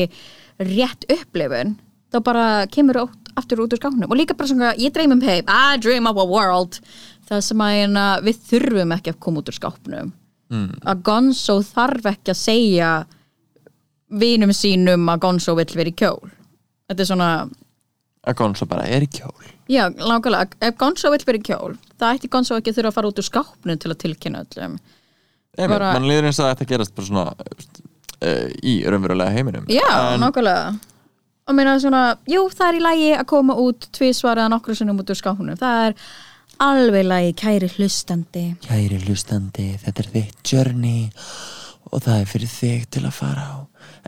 [0.64, 1.78] rétt upplifun
[2.14, 3.06] þá bara kemur þú
[3.40, 6.20] aftur út úr skáknum og líka bara svona, ég dreym um heim I dream of
[6.22, 6.80] a world
[7.34, 10.14] það sem að hérna, við þurfum ekki að koma út úr skápnum.
[10.54, 10.70] Mm.
[10.86, 12.90] að Gonzo þarf ekki að segja
[14.14, 16.30] vinum sínum að Gonzo vill vera í kjól.
[16.92, 17.30] Þetta er svona
[18.28, 19.50] að Gonzo bara er kjól.
[19.72, 22.98] Já, langalega, ef Gonzo vill vera í kjól það ætti Gonzo ekki að þurfa að
[22.98, 24.78] fara út úr skápnum til að tilkynna öllum.
[25.58, 29.68] Nei, Bara- mann líður eins og þetta gerast bara svona uh, í raunverulega heiminum.
[29.72, 30.74] Já, en, nákvæmlega.
[31.44, 35.02] Og meina svona, jú, það er í lagi að koma út tvisvar eða nokkru sinnum
[35.04, 35.58] út úr skápnum.
[35.60, 35.98] Það er
[36.62, 38.46] alveg lagi, kæri hlustandi.
[38.64, 41.10] Kæri hlustandi, þetta er þitt journey
[41.92, 43.56] og það er fyrir þig til að fara á.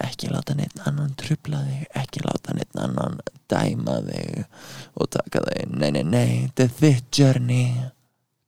[0.05, 3.19] Ekki láta neitt annan trubla þig ekki láta neitt annan
[3.51, 4.41] dæma þig
[4.95, 5.75] og taka þig.
[5.75, 7.67] Nei, nei, nei, þetta er þitt journey.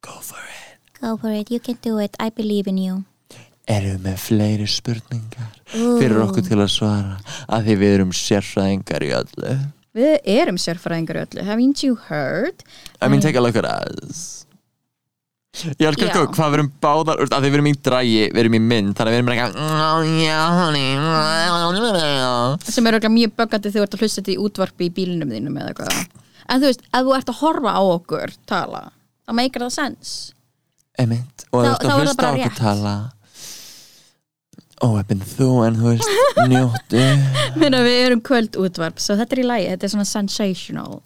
[0.03, 0.79] Go for it.
[0.99, 3.03] Go for it, you can do it, I believe in you.
[3.67, 7.17] Erum við með fleiri spurningar fyrir okkur til að svara?
[7.51, 9.55] Að því við erum sérfræðingar í öllu
[9.97, 12.63] við erum sérfræðingar í öllu, haven't you heard?
[13.01, 14.43] I mean, take a look at us.
[15.57, 16.13] Ég elskar Já.
[16.13, 19.09] sko hvað við erum báðar að við erum í drægi, við erum í mynd þannig
[19.09, 20.89] að við erum eitthvað "Oh, já, honey
[22.61, 25.31] sem er örugglega mjög böggandi þegar þú ert að hlusta þetta í útvarpi í bílnum
[25.33, 26.21] þínum eða eitthvað.
[26.47, 28.83] En þú veist, ef þú ert að horfa á okkur tala,
[29.27, 30.13] þá meikar það sens.
[30.97, 32.93] Einmitt, og Þá- þú ert er að hlusta á okkur tala
[34.85, 36.09] óheppin þú en þú veist,
[36.51, 37.03] njóttu
[37.61, 40.99] Meina, við erum kvöld útvarp, svo þetta er í lagi þetta er svona sensational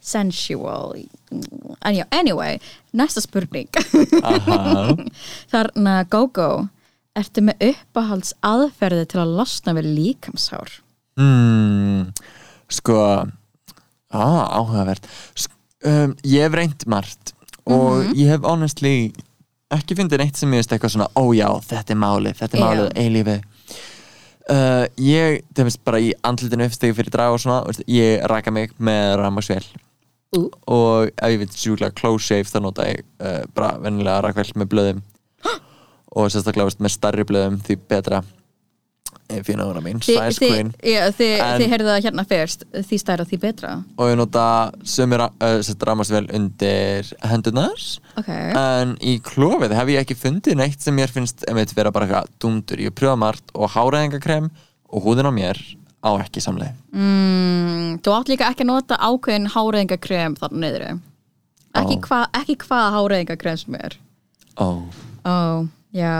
[0.00, 0.94] sensual
[1.84, 2.58] en já, anyway,
[2.96, 3.68] næsta spurning.
[5.52, 6.48] Þarna GóGó
[7.16, 10.72] ertu með uppáhalds aðferði til að losna við líkamshár?
[11.20, 12.10] Mm,
[12.70, 12.96] Sko
[14.14, 14.22] á,
[14.60, 15.08] áhugavert.
[15.84, 17.32] Um, Ég hef reynt margt
[17.66, 18.14] og Mhm.
[18.16, 19.12] ég hef honestly
[19.76, 22.64] ekki fundið neitt sem ég veist eitthvað svona ó já, þetta er málið, þetta er
[22.64, 23.36] málið eilífi
[24.50, 28.54] uh, Ég, það finnst bara í andlutinu uppstegi fyrir draga og svona, veist, ég raka
[28.54, 29.62] mig með ramagsvél
[30.30, 30.44] Ú.
[30.70, 34.68] og ef ég veit sjúklega close shave þá nota ég uh, bara vennilega rakvél með
[34.74, 35.00] blöðum.
[36.10, 38.20] Og sérstaklega veist, með starri blöðum því betra
[39.30, 40.70] what I mean, Þi, size þi, queen.
[40.82, 43.72] þið heyrðu það hérna fyrst því stærra því betra.
[43.96, 44.44] Og ég nota
[44.82, 47.84] sömur uh, ramagsvél undir hendurnar.
[48.20, 52.08] Ok, en í klófið hef ég ekki fundið neitt sem mér finnst einmitt vera bara
[52.08, 54.50] eitthvað dundur ég pröfa margt og háræðingakrem
[54.90, 55.60] og húðin á mér
[56.00, 56.76] á ekki samleið.
[56.96, 62.06] Mm, þú átt líka ekki að nota ákveðin háreðingakrem þarna niður ekki, Ó.
[62.08, 63.98] hva, ekki hvaða háreðingakrem sem er.
[64.58, 64.68] Ó,
[65.24, 65.36] ó,
[65.94, 66.14] já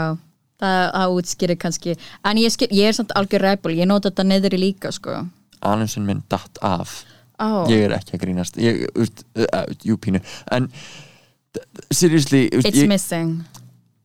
[0.61, 1.95] það útskýrir kannski.
[2.27, 5.23] En ég, skil, ég er samt algjör rebel, ég nota þetta niður í líka sko.
[5.65, 7.01] Anusin minn datt af.
[7.41, 8.59] Ó, ég er ekki að grínast.
[8.61, 10.21] Ég, út, uh, jú pínu.
[10.53, 10.69] En
[11.89, 13.41] seriously úst, it's ég, missing.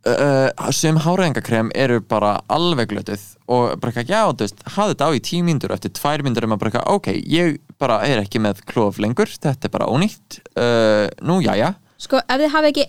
[0.06, 5.08] Uh, sem háræðingakrem eru bara alveg glötuð og bara ekki, já, þú veist, hafði þetta
[5.10, 7.96] á í tíu mínútur og eftir tvær mínútur er maður bara ekki, ok, ég bara
[8.06, 10.38] er ekki með klóf lengur, þetta er bara ónýtt.
[10.54, 12.86] Uh, nú, jæja sko, ef þið hafi ekki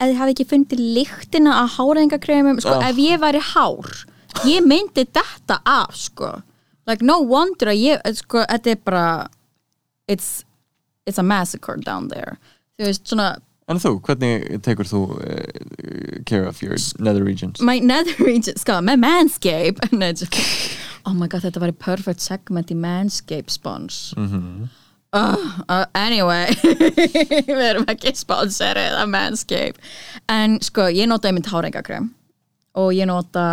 [0.00, 2.84] ef þið hafi ekki fundið lyktina af háreðingakremum sko, Oh.
[2.88, 3.88] ef ég væri hár
[4.46, 6.42] ég myndi þetta af sko
[6.86, 9.06] like no wonder að ég sko, þetta er bara
[10.08, 10.44] it's,
[11.06, 12.38] it's a massacre down there
[12.78, 13.36] þú veist, svona
[13.68, 17.60] En þú, hvernig tekur þú uh, care of your nether regions?
[17.60, 19.90] my nether region, sko, með Manscape
[21.06, 24.68] oh my god, þetta var perfect segment í Manscape spons Mhm.
[25.16, 25.36] Uh,
[25.68, 26.46] uh, anyway
[27.48, 29.80] við erum ekki sponsorið af Manscape
[30.32, 32.10] en sko, ég nota einmitt hárengakrem
[32.78, 33.44] og ég nota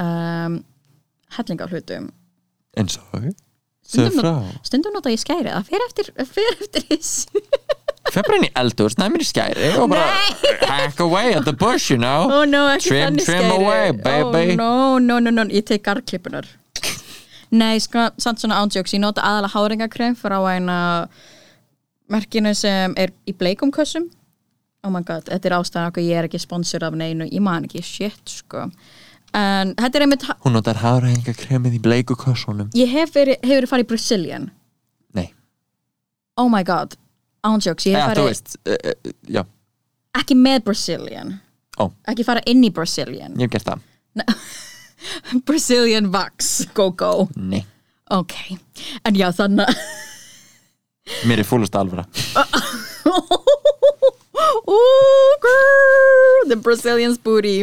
[0.00, 0.60] um,
[1.36, 2.10] helling af hlutum
[2.78, 3.32] eins og
[3.92, 4.34] segð frá.
[4.64, 7.42] stundum nota ég skæri það fer eftir, fer eftir þessu.
[8.12, 10.06] Inn í eldur, snæmir í skæri og bara
[10.68, 12.26] hack away at the bush you know.
[12.32, 14.56] Oh no, Trim- trim skæri away, baby.
[14.56, 16.48] oh no, no, no, no, ég tek garðklippunar
[17.52, 20.78] nei, sko, samt svona ándjóks ég nota aðalega háringakrem frá eina
[22.12, 24.08] merkinu sem er í bleikum kössum.
[24.82, 27.68] Oh my god, þetta er ástæðan okkur ég er ekki sponsor af neinu, ég man
[27.68, 28.66] ekki shit, sko.
[29.36, 33.54] En þetta er einmitt hún notar háræðinga kremið í bleiku kossunum ég hef verið, hef
[33.60, 34.50] verið farið í Brazilian.
[35.16, 35.30] Nei,
[36.40, 36.98] oh my god,
[37.46, 39.44] ándjóks ég hef ja, þú farið veist uh, já,
[40.20, 41.38] ekki með Brazilian.
[41.80, 41.88] Ó.
[42.12, 43.32] ekki fara inn í Brazilian.
[43.40, 43.88] Ég hef gert það
[45.48, 47.28] Brazilian Vax, go go.
[47.36, 47.62] Nei,
[48.10, 48.34] ok,
[49.08, 52.04] en já þannig að mér er fúlust alvara.
[54.68, 57.62] Ooh, girl, the Brazilian's booty.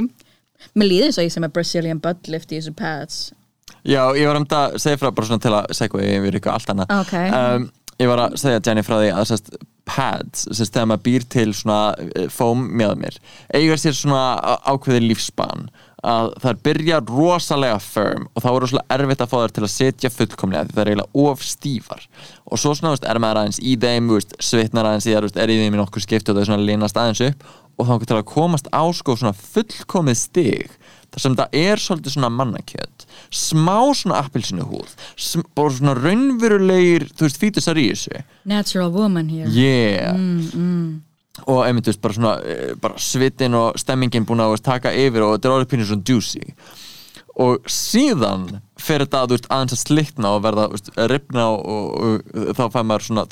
[0.77, 3.19] Mér líður eins og ég sem er Brazilian butt lift í þessu pads.
[3.87, 6.57] Já, ég var um þetta að segja frá bara svona til að segja yfir eitthvað
[6.57, 6.93] allt annað.
[6.99, 7.13] Ok.
[7.39, 7.67] um,
[8.03, 9.51] ég var að segja Jenny frá því að sest,
[9.89, 13.17] pads, sest, þegar maður býr til svona uh, foam með mér
[13.55, 15.65] eiga sér svona á- ákveðið lífspan
[16.05, 19.73] að það byrja rosalega firm og þá er rosalega erfitt að fá þær til að
[19.73, 22.05] setja fullkomlega því það er eiginlega of stífar.
[22.47, 25.53] Og svo svona, veist, er maður aðeins í þeim veist, svitnar aðeins í þær, er
[25.53, 28.17] í þeim í nokkur skipt og það er svona linast aðeins upp og þá til
[28.17, 30.73] að komast á sko svona fullkomið stig
[31.09, 33.05] þar sem það er svolítið svona mannakjöt.
[33.33, 34.95] Smá svona appelsinu húð
[35.57, 38.23] bara svona raunverulegir þú veist, fítusar í þessu.
[38.47, 39.49] Natural woman here.
[39.51, 41.07] Yeah
[41.47, 45.25] og einmitt, veist, bara svona eh, bara svitin og stemmingin búin að veist, taka yfir
[45.25, 46.53] og þetta er orðið pínur svona juicy.
[47.39, 48.41] Og síðan
[48.79, 52.85] fer þetta veist, aðeins að slittna og verða veist, ripna og, og, og þá fær
[52.89, 53.23] maður svona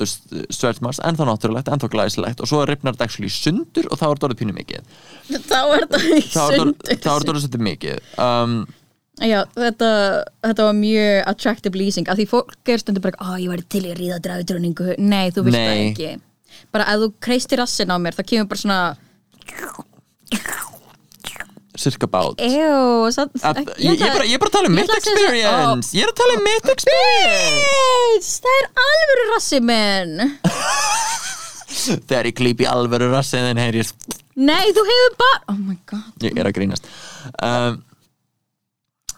[0.54, 4.14] stretch marks, ennþá náttúrulegt ennþá glæsilegt og svo ripnar þetta actually sundur og þá er
[4.16, 4.92] þetta orðið pínu mikið.
[5.28, 8.06] Þá er þá þetta orðið- þá er sundur þetta orðið svolítið mikið.
[8.28, 8.56] Um,
[9.28, 9.92] já, þetta,
[10.46, 13.84] þetta var mjög attractive lýsing af því fólk er stundur bara, ó ég væri til
[13.84, 16.12] í að ríða drafidröningu nei, þú veist það ekki
[16.74, 18.80] bara ef þú kreistir rassin á mér, það kemur bara svona
[21.78, 25.92] cirka bát Að, ég, er bara, að tala um mitt að experience.
[25.94, 28.32] Ég er að tala um mitt experience.
[28.44, 30.16] það er alvöru rassi minn
[32.08, 33.92] Þegar ég klíp í alvöru rassin en heyri ég
[34.38, 36.10] Nei, þú hefur bara Oh my god.
[36.22, 36.86] Ég er að grínast.
[37.42, 37.80] Um,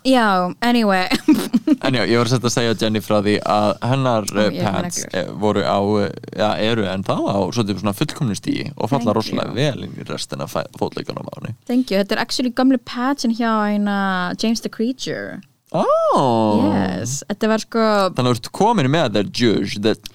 [0.08, 1.08] Já, anyway.
[1.86, 5.14] En já, ég var að setja að segja Jenny frá því að hennar pads neglur.
[5.16, 9.54] eh, voru á, eh, já, eru en þá á svona fullkomnu stíi og falla rosalega
[9.56, 11.54] vel í restina fótleikunum á henni.
[11.70, 15.40] Thank you, þetta er actually gamlu patsin hjá eina James the Creature.
[15.72, 16.66] Oh.
[16.74, 17.82] Yes, þetta var sko
[18.18, 20.08] Þannig að þú ert komin með þetta juice that,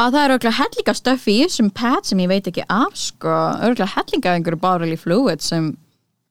[0.00, 3.34] að það er örgulega hellinga stöfi í þessum pad sem ég veit ekki af sko,
[3.68, 5.74] örgulega hellinga einhverju bodily fluid sem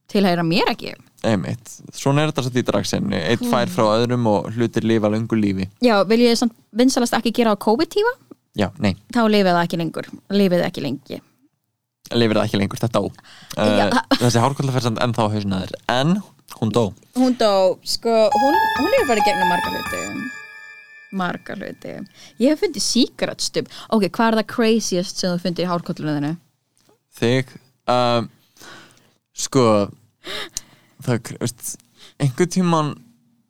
[0.09, 0.95] tilheyra mér ekki
[1.27, 5.69] einmitt, svona er þetta svo dragsinni Eitt fær frá öðrum og hlutir lifa löngu lífi.
[5.83, 8.13] Já, vil ég samt vinsalast ekki gera á COVID-tífa
[8.59, 11.19] Já, nei, þá lifið það ekki lengur, lifið það ekki lengi.
[12.13, 13.07] Lifir það ekki lengur, þetta dó.
[13.57, 15.79] Uh, Þessi hárkolla fer samt ennþá á hausinn að þér.
[15.89, 16.11] En
[16.59, 16.83] hún dó.
[17.17, 17.49] Hún dó,
[17.81, 20.03] sko, hún, hún er farið gegnum marga hluti.
[21.17, 21.95] Marga hluti.
[22.43, 26.35] Ég hef fundið stub Ok, hvað er það craziest sem þú fundið í hárkollunum þinu?
[27.17, 27.51] þig
[27.89, 28.29] um,
[29.33, 29.65] sko
[31.05, 31.73] það, veist,
[32.21, 32.93] einhvern tíman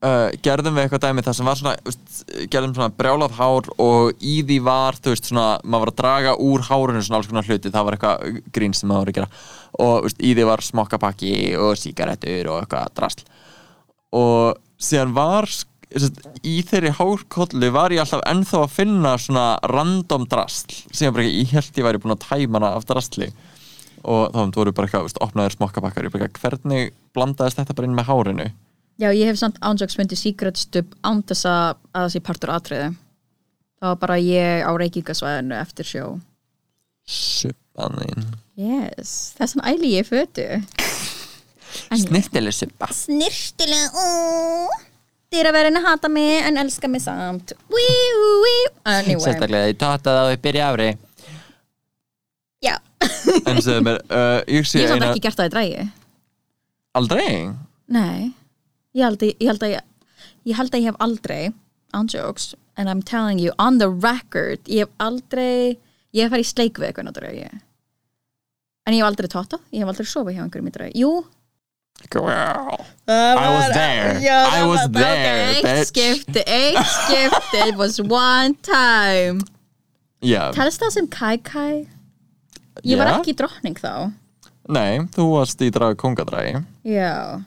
[0.03, 4.23] uh, gerðum við eitthvað dæmi það sem var svona, veist, gerðum svona brjálað hár og
[4.23, 7.49] í því var þú veist svona, maður var að draga úr hárinu svona alls konar
[7.49, 9.43] hluti, það var eitthvað grín sem maður var að gera.
[9.85, 13.29] Og veist, í því var smokkapakki og sígarettur og eitthvað drasl.
[14.13, 15.49] Og síðan var
[16.43, 20.73] í þeirri hárkollu var ég alltaf ennþá að finna svona random drasl.
[20.89, 23.29] Ekki, ég held ég væri búin að tæma hana af drasli
[24.03, 28.47] og þá voru bara eitthvað, veist, opnaðir smokkabakkar hvernig blandaðist þetta bara inn með hárinu?
[29.01, 29.57] Já, ég hef samt
[30.19, 32.89] cigarette stub án þess að að það sé partur atriði.
[33.83, 36.05] Var bara ég á reykingasvæðinu eftir sjó.
[37.03, 40.45] Suppanin Yes, það er svona æli ég fötu.
[41.73, 44.69] Snirtileg suppa Snirtilega, ó.
[45.33, 47.55] Dýraverðin hata mig en elska mig samt.
[47.73, 50.91] Wíu, wíu Anyway, sérstaklega ég tóta það upp byrja ári
[52.63, 52.77] já
[53.49, 55.83] en segðu mér, uh, ég sé Ég hef eina ekki gert það í drægi
[56.99, 57.29] aldrei?
[57.93, 58.31] Nei,
[58.93, 59.85] ég held, að- ég held að ég,
[60.51, 61.41] ég held að ég hef aldrei
[61.93, 65.77] on jokes, and I'm telling you on the record, ég hef aldrei
[66.13, 67.61] ég hef farið í sleik við eitthvað náttúrulega ég.
[68.85, 71.01] En ég hef aldrei tóttað ég hef aldrei sofið hjá einhverjum í dragi.
[71.03, 71.13] Jú,
[72.09, 72.25] Girl.
[73.07, 74.17] I was there.
[74.25, 79.43] I was there, Eitt skipti, eitt skipti It was one time.
[80.23, 81.85] Já, Telst það sem Kai Kai?
[82.81, 83.15] Ég var Já.
[83.19, 84.11] ekki drottning þá.
[84.73, 87.43] Nei, þú varst í draga kongadrægi Já.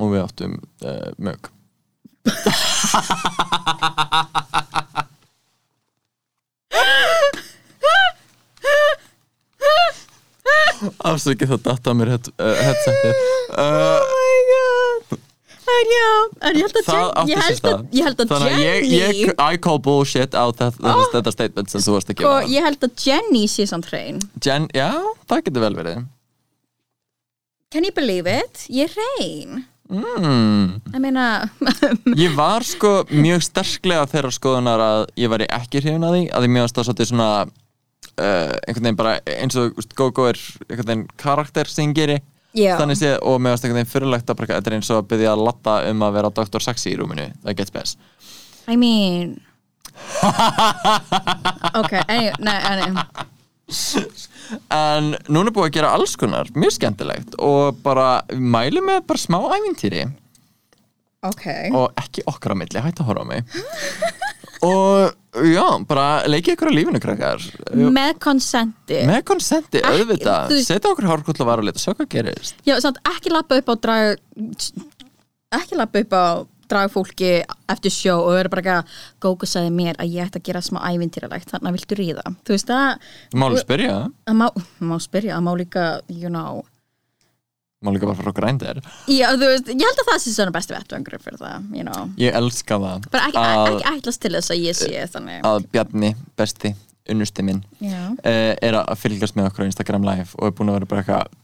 [0.00, 1.50] Og við áttum uh, mög.
[11.04, 13.24] Afsakið það datta mér head, uh, headsetið.
[13.54, 14.23] Uh, Oh
[15.74, 16.08] En já,
[16.48, 18.62] en ég held að Það átti ég sér stað að, ég held að Þannig að
[18.62, 21.04] ég, Jenny ég, I call bullshit á þetta, oh.
[21.14, 24.20] þetta statement sem þú varst að Sko, gefa ég held að Jenny sé samt hrein
[24.44, 24.90] Jen, Já,
[25.30, 26.02] það getur vel verið
[27.74, 28.66] Can you believe it?
[28.70, 30.68] Ég er hrein mm.
[30.94, 31.26] Ég meina
[32.20, 36.48] Ég var sko mjög sterklega þeirra skoðunar að ég væri ekki hrifin að því að
[36.50, 39.82] mér varst það svolítið svona uh, einhvern veginn bara eins og
[40.28, 42.20] er einhvern veginn karakter sem ég geri
[42.54, 45.08] Já, þannig séð og mér varst einhvern veginn fyrirlegt að þetta er eins og að
[45.10, 46.62] byggja að latta um að vera Dr.
[46.62, 47.26] Saxi í rúminu.
[47.42, 47.98] Það gets best.
[48.70, 49.36] I mean.
[51.74, 51.92] Ok,
[52.38, 53.30] nei, anyway
[54.74, 55.14] en.
[55.32, 60.06] Núna búið að gera alls konar mjög skemmtilegt og bara mæli með bara smá ævintýri.
[61.24, 61.46] Ok.
[61.72, 63.40] Og ekki okkar á milli, hætti að horfa á mig.
[64.64, 67.44] Og já, bara leikið ykkur á lífinu krakkar.
[67.74, 69.02] Með konsenti.
[69.08, 70.50] Með konsenti, auðvitað.
[70.52, 72.58] þú setja okkur hárkull og varulit og sjá hvað gerist.
[72.68, 74.24] Já, samt ekki lappa upp á drag
[75.54, 76.24] ekki lappa upp á
[76.70, 77.32] dragfólki
[77.70, 80.62] eftir sjó og vera bara ekki að Gógo sagði mér að ég ætti að gera
[80.64, 82.24] smá ævintýralegt þannig að viltu ríða.
[82.44, 83.10] Þú veist það,
[83.42, 83.98] máli spyrja,
[84.32, 84.46] má,
[84.80, 86.64] má spyrja má líka, you know
[87.84, 88.80] máli líka bara frá grændir
[89.10, 92.10] já, þú veist, ég held að það sé svona besti vettvangur fyrir það, you know.
[92.20, 93.08] Ég elska það.
[93.12, 95.40] Bara ekki, að, ekki ætlast til þess að ég sé þannig.
[95.50, 96.74] Að Bjarni, besti
[97.14, 100.78] unnusti minn uh, er að fylgjast með okkur á Instagram live og er búin að
[100.78, 101.34] vera bara eitthvað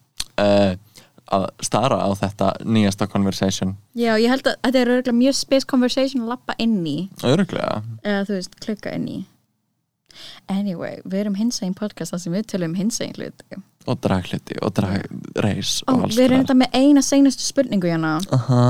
[0.40, 3.76] uh, að stara á þetta nýjasta conversation.
[3.94, 6.96] Já, ég held að þetta er örgulega mjög space conversation að lappa inn í.
[7.26, 9.20] Öruglega eða þú veist, klikka inn í
[10.50, 13.60] anyway, við erum hinsægin podcast þar sem við tölum hinsægin hluti.
[13.88, 18.18] Og dragluti og dragreis Ó, og alls við erum þetta með eina seinustu spurningu hérna
[18.36, 18.64] Aha.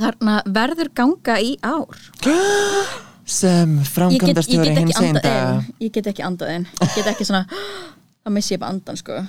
[0.00, 2.00] þarna verður ganga í ár.
[3.30, 5.68] Sem framkvæmdastjóri get ekki hins andað einda inn.
[5.84, 6.66] Ég get ekki andað inn.
[6.80, 7.44] Ég get ekki svona
[8.24, 9.20] þá missi ég bara andan sko.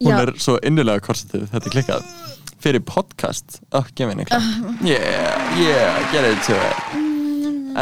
[0.00, 0.22] Hún Já.
[0.22, 2.08] er svo innilega korsetið þetta er klikkað.
[2.66, 7.05] Fyrir podcast oh, gef henni klapp yeah, yeah, get into it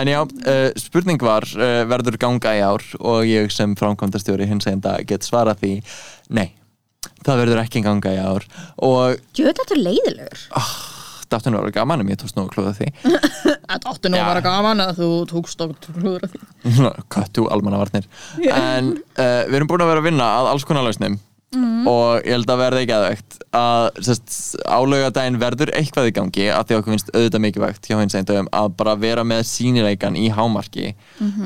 [0.00, 2.84] en já, uh, spurning var uh, verður ganga í ár?
[3.00, 5.72] Og ég sem framkvæmdastjóri hins einda get svarað því
[6.34, 6.48] nei,
[7.24, 8.48] það verður ekki ganga í ár.
[8.84, 10.44] Og Jú, þetta er leiðilegur.
[11.34, 12.88] Áttu nú að vera gaman en ég tókst að klúða því.
[13.74, 15.62] Að vera gaman að þú tókst
[15.96, 16.40] klúður af því.
[17.14, 18.06] Köttu almannavarnir.
[18.44, 21.16] En uh, við erum búin að vera að vinna að alls konar lausnum
[21.90, 24.12] og ég held að verða ekki aðvegt að
[24.66, 28.70] álaugadaginn verður eitthvað í gangi að því okkur finnst auðvitað mikilvægt hjá hins eindöfum að
[28.78, 30.94] bara vera með sínileikan í hámarki.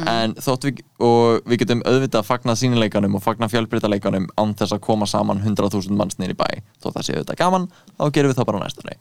[0.09, 4.74] En þótt við og við getum auðvitað að fagna sínileikanum og fagna fjölbreytaleikanum án þess
[4.74, 6.48] að koma saman 100.000 manns nýri bæ
[6.82, 8.96] þótt það sé auðvitað gaman, þá gerum við það bara næstunni.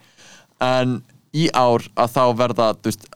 [0.62, 1.00] En
[1.34, 3.08] í ár að þá verða veist,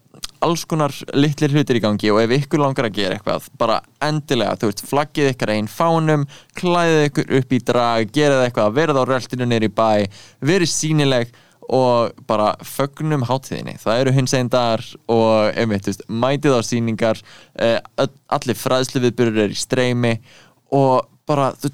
[0.46, 4.58] alls konar litlir hlutir í gangi og ef ykkur langar að gera eitthvað bara endilega,
[4.60, 6.26] þú veist, flaggið ykkar einn fánum,
[6.58, 9.90] klæðið ykkur upp í drag gerið eitthvað, verið á röltinu nýri bæ,
[10.52, 11.34] verið sínileg
[11.72, 13.78] og bara fögnum hátíðinni.
[13.80, 17.22] Það eru hins einn dagar og einmitt, veist, mætið á síningar
[17.56, 17.78] eh,
[18.28, 20.18] allir fræðslu viðbyrður er í streymi
[20.76, 21.72] og bara eh,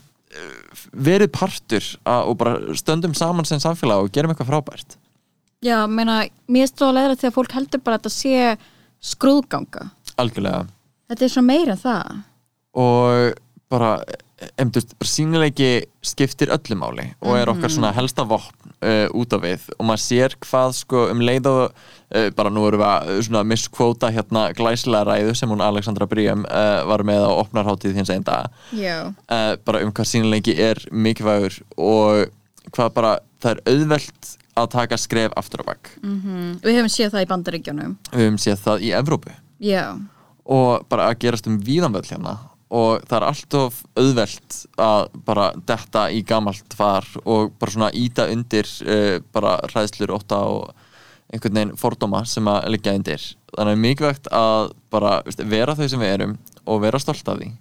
[0.94, 5.00] verið partur og bara stöndum saman sem samfélag og gerum eitthvað frábært
[5.66, 9.12] Já, meina, mér er stóð að leiðra því að fólk heldur bara að þetta sé
[9.14, 9.90] skrúðganga.
[10.22, 10.64] Algjörlega.
[11.10, 12.16] Þetta er svo meira en það.
[12.78, 13.40] Og
[13.72, 13.90] bara,
[14.54, 15.72] em, þú veist, bara sínileiki
[16.06, 19.66] skiptir öllu máli og er okkar svona helsta vopn uh, út á við.
[19.80, 23.22] Og maður sér hvað sko um leið og uh, bara nú erum við að uh,
[23.26, 28.14] svona misskvóta hérna glæsilega ræðu sem hún Alexandra Bríum uh, var með á opnarháttíð hins
[28.14, 28.54] einn dag.
[28.78, 29.10] Já,
[29.66, 32.28] bara um hvað sínileiki er mikilvægur og
[32.76, 35.94] hvað bara það er auðvelt að taka skref aftur á bakk
[36.64, 37.98] við hefum séð það í bandaríkjunum.
[38.12, 39.34] Við höfum séð það í Evrópu.
[39.64, 39.84] Já,
[40.48, 42.38] og bara að gerast um víðanvöld hérna.
[42.68, 48.26] Og það er alltof auðvelt að bara detta í gamalt far og bara svona íta
[48.28, 50.74] undir uh, bara hræðslur óta og
[51.32, 53.24] einhvern veginn fordóma sem að liggja undir.
[53.54, 56.36] Þannig er mikilvægt að bara veist, vera þau sem við erum
[56.68, 57.54] og vera stolt af því.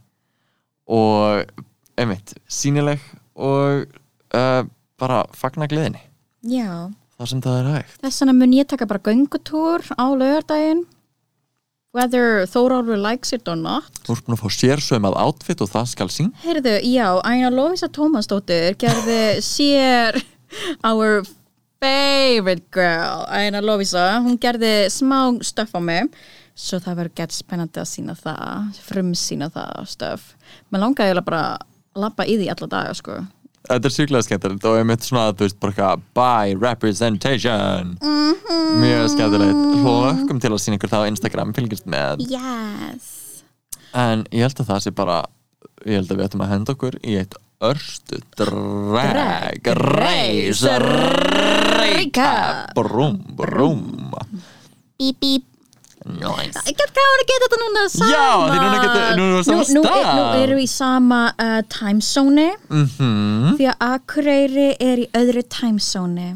[0.91, 1.63] Og
[1.99, 3.03] einmitt, sínileg
[3.39, 3.87] og
[4.35, 4.63] uh,
[4.99, 6.03] bara fagna gleðinni
[6.47, 6.71] já.
[7.17, 7.97] Það sem það er hægt.
[8.03, 10.85] Þess vegna mun ég taka bara göngutúr á laugardaginn
[11.97, 13.89] Whether Þórólfur likes it or not.
[14.05, 17.49] Þú ert búin að fá sérsöum að outfit og það skal sín Heyrðu, já, Æna
[17.55, 19.21] Lovisa Tómasdóttir gerði
[19.55, 20.19] sér
[20.85, 21.25] our
[21.81, 26.13] favorite girl Æna Lovisa, hún gerði smá stöff á mig
[26.57, 30.29] svo það verður gett spennandi að sína það frumsýna það stöff
[30.73, 33.19] Mér langaði bara að lappa í því alla daga sko
[33.69, 37.95] þetta er sjúklega skemmtilegt og ég mitt svona þú veist bara eitthvað by representation.
[38.83, 39.63] Mjög skemmtilegt.
[39.85, 42.27] Hlökkum til að sína ykkur það á Instagram fylgjast með.
[42.31, 43.13] Yes.
[43.97, 45.19] en ég held að það sé bara
[45.87, 52.33] ég held að við ættum að henda okkur í eitt örstu drag reis reika
[52.77, 54.13] brúm brúm
[55.01, 55.45] Beep beep.
[56.07, 56.63] Nice.
[56.67, 59.37] Ég get gáður að geta þetta núna saman Já, því núna getur- núna erum við
[59.37, 60.11] á sama nú, nú, stað.
[60.17, 63.55] nú erum við í sama uh, timezone mhm.
[63.59, 66.29] Því að Akureyri er í öðru timezone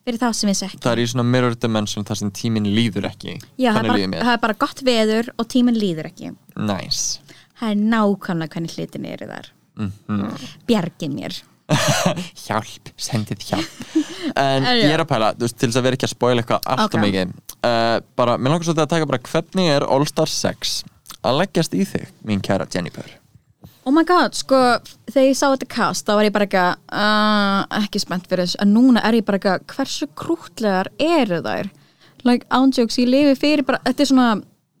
[0.00, 3.10] Fyrir þá sem við sekk það er í svona mirror dimension þar sem tíminn líður
[3.10, 3.36] ekki.
[3.60, 6.32] Já, það er, bara, það er bara gott veður og tíminn líður ekki.
[6.56, 7.20] Nice.
[7.60, 9.50] Það er nákvæmlega hvernig hlutin eru þar.
[9.84, 10.48] Mhm.
[10.70, 11.38] Bjargið mér.
[12.46, 13.76] Hjálp, sendið hjálp.
[14.40, 16.66] En ég er að pæla, þú veist, til þess að vera ekki að spoila eitthvað
[16.70, 17.32] allt og mikið
[17.66, 20.76] uh, bara, mér langar svolítið að taka bara hvernig er All Star 6
[21.26, 23.16] að leggjast í þig, mín kæra Jennifer?
[23.88, 24.58] Oh my god, sko,
[25.08, 28.60] þegar ég sá þetta cast þá var ég bara eitthvað uh, ekki spennt fyrir þess,
[28.62, 31.72] en núna er ég bara eitthvað hversu krútlegar eru þær?
[32.28, 34.28] Like, ándjóks, ég lifi fyrir bara, þetta er svona,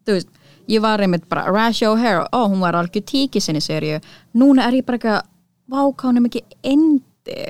[0.04, 0.36] þú veist
[0.70, 3.98] ég var einmitt bara, Rashi O'Hara, ó, hún var algjör tíki sinni serju,
[4.36, 5.20] núna er ég bara eitthvað
[5.70, 7.42] vá, hvað hún er mikið indi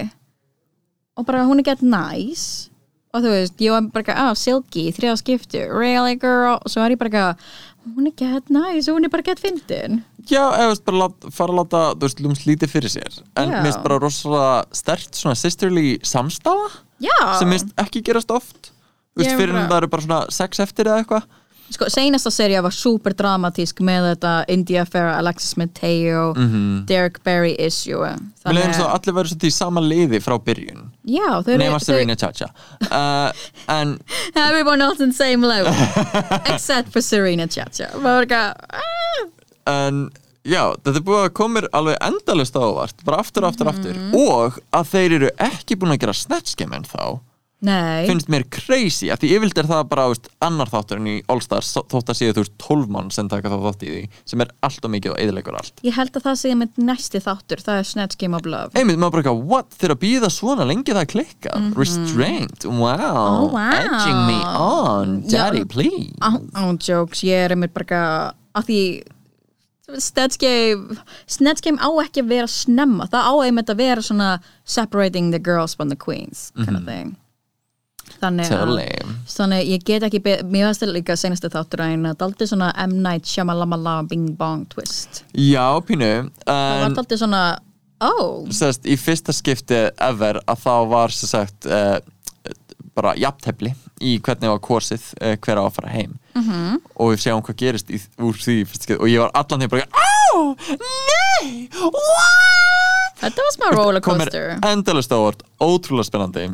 [1.18, 2.69] og bara hún er gett nice
[3.14, 6.58] og þú veist, ég var bara eitthvað, ah, Silky þriða skiptu, really girl?
[6.60, 7.50] Og svo er ég bara eitthvað,
[7.96, 10.02] hún er gett nice og hún er bara gett fyndin.
[10.30, 13.20] Já, eða bara lát, fara að láta, þú veist, lúmst lítið fyrir sér.
[13.40, 13.54] En Já.
[13.56, 16.68] mér finnst bara rosalega stert svona sisterly samstafa
[17.02, 17.16] Já.
[17.38, 18.70] sem mér finnst ekki gerast oft.
[19.16, 21.24] Þú veist, Ég er fyrir en bara- það eru bara svona sex eftir eða eitthvað
[21.70, 26.32] Sko, seinasta serja var super dramatísk með þetta India Farah, Alexis Mateo
[26.88, 28.00] Derek Barry issue.
[28.44, 30.88] Mér leiðum svo að allir verður svolítið í sama liði frá byrjun.
[31.06, 32.50] Já, þau eru Nema Serena Chacha.
[32.90, 33.30] Uh,
[33.70, 33.94] En
[34.48, 35.70] Everyone else in same level.
[36.52, 37.92] Except for Serena Chacha.
[37.94, 39.24] Ah.
[39.70, 40.08] en
[40.42, 43.98] já, þetta er búið að koma mér alveg endalist á óvart bara aftur, aftur, aftur.
[44.16, 47.20] Og að þeir eru ekki búin að gera game en þá
[47.60, 51.42] Nei, finnst mér crazy, af því yfirlt er það bara veist, annar þátturinn í All
[51.44, 54.02] Stars þótt að séu þú veist 12 mann sem taka þá þátt í því
[54.32, 55.82] sem er allt og mikið og eðilegur allt.
[55.84, 58.72] Ég held að það sé með næsti þáttur Það er Snatch Game of Love.
[58.80, 63.46] Einmitt, maður bara eitthvað, what, þeir að býða svona lengi það klikkað, restrained wow, Oh,
[63.52, 63.76] wow.
[63.76, 65.68] edging me on daddy Já.
[65.76, 66.16] please.
[66.24, 68.02] Án án jokes, ég er einmitt bara
[68.56, 68.82] að því
[69.98, 70.96] Snatch Game
[71.26, 74.28] Snatch Game á ekki að vera snemma það á einmitt að vera svona
[74.64, 77.16] separating the girls from the queens kind of thing
[78.20, 78.74] þannig að
[79.30, 82.98] þannig ég get ekki mér varst þetta líka senastu þáttur að eina daldi svona M.
[83.04, 85.24] Night Shyamalama Bing Bong twist.
[85.34, 86.30] Já, pínu.
[86.46, 87.42] Það var en daldi svona
[88.04, 91.98] oh, sérst, í fyrsta skipti ever að þá var sem sagt uh,
[92.96, 96.16] bara jafntefli í hvernig var kosið uh, hver á að fara heim.
[96.34, 96.80] -hmm.
[96.94, 98.62] og við sjáum hvað gerist í, úr því
[98.98, 102.50] og ég var allan því bara Á, nei, what?
[103.20, 104.52] Þetta var smá rollercoaster.
[104.64, 106.46] Endalist ávart, ótrúlega spennandi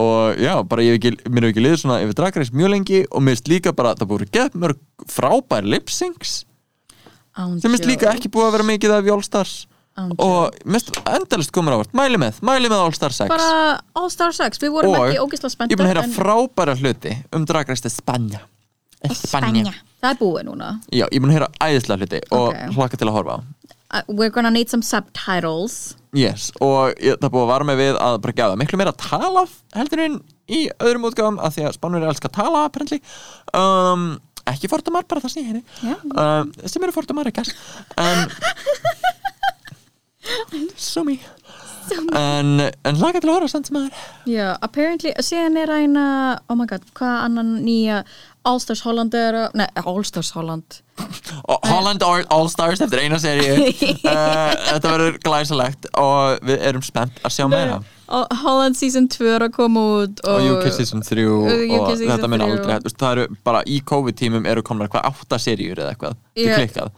[0.00, 3.02] og já, bara ég hef ekki, mér hef ekki liðið svona yfir dragreis mjög lengi
[3.10, 4.80] og mér finnst líka bara að það búið gett mörg
[5.10, 6.40] frábær lipsyncs
[7.34, 9.54] Án sem finnst líka ekki búið að vera mikið af í All Stars
[9.94, 14.10] Án og mest endalist komur ávart, mæli með mæli með All Star 6 bara All
[14.10, 17.12] Star 6, við vorum og ekki ógislega ég er búin að heyra spenntar frábæra hluti
[17.38, 18.42] um dragreis til Spanja
[19.14, 19.70] Spanja
[20.02, 20.72] það er búið núna.
[20.90, 22.74] Já, ég er búin að heyra æðislega hluti og Ok.
[22.74, 23.40] hlaka til að horfa á
[24.08, 25.96] we're gonna need some subtitles.
[26.14, 28.94] Yes, og ég, það er búið að vara mig við að bara gefa miklu meira
[28.94, 29.42] að tala
[29.74, 33.00] heldur en í öðrum útgáfum af því að spánur er elska að tala apparently.
[33.56, 34.06] Um,
[34.50, 35.62] ekki fordumar, bara það ég heyri.
[35.82, 35.96] Já.
[36.12, 37.46] um, sem eru fordumar ekki
[37.98, 38.26] um,
[40.80, 41.18] Sumi.
[42.16, 46.04] En, en hlaka til að horfa samt sem aður Já, apparently, síðan er eina
[46.48, 47.98] oh my god, hvað annan nýja
[48.44, 50.80] All Stars Holland er að, nei, All Stars Holland.
[51.48, 53.54] Og Holland All, All Stars eftir eina seríu.
[53.56, 57.78] Uh, þetta verður glæsalegt og við erum spennt að sjá meira.
[58.14, 62.12] Og Holland season 2 er að koma út og UK season 3 UK og season
[62.12, 62.40] þetta 3.
[62.44, 65.94] aldrei þú veist, það eru bara í COVID tímum eru komnar hvað átta seríur eða
[65.94, 66.18] eitthvað?
[66.36, 66.50] Yeah.
[66.50, 66.60] Yeah.
[66.60, 66.92] klikkað.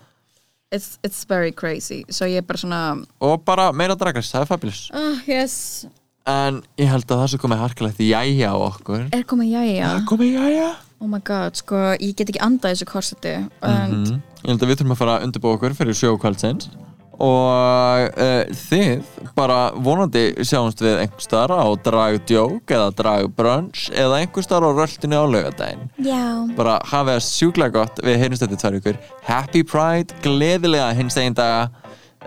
[0.75, 2.01] It's, it's very crazy.
[2.11, 2.81] So ég er bara svona
[3.23, 4.83] og bara meira dragast, það er fabulous.
[4.91, 5.87] Oh, yes,
[6.27, 9.07] en ég held að það sem komið harkalegt jæja á okkur.
[9.15, 9.93] Er komið jæja?
[9.95, 14.19] Það komið jæja oh my god, sko, ég get ekki andað þessu korseti and mm.
[14.43, 16.69] ég held að við þurfum að fara að undirbúa okkur fyrir sjókvældsins
[17.17, 24.45] og uh, þið bara vonandi sjáumst við einhver starf á dragdjók eða dragbrunch eða einhver
[24.45, 26.21] starf á röltinu á laugadaginn Já.
[26.59, 31.39] bara hafa það sjúklega gott við heyrjumst þetta tvær ykkur Happy Pride, gleðilega hins egin
[31.41, 31.71] daga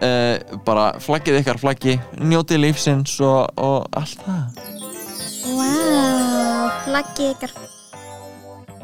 [0.01, 4.78] uh, bara flaggið ykkar flaggi njótið lífsins og, og allt það
[5.49, 6.70] Wow.
[6.86, 7.78] Flaggið ykkar.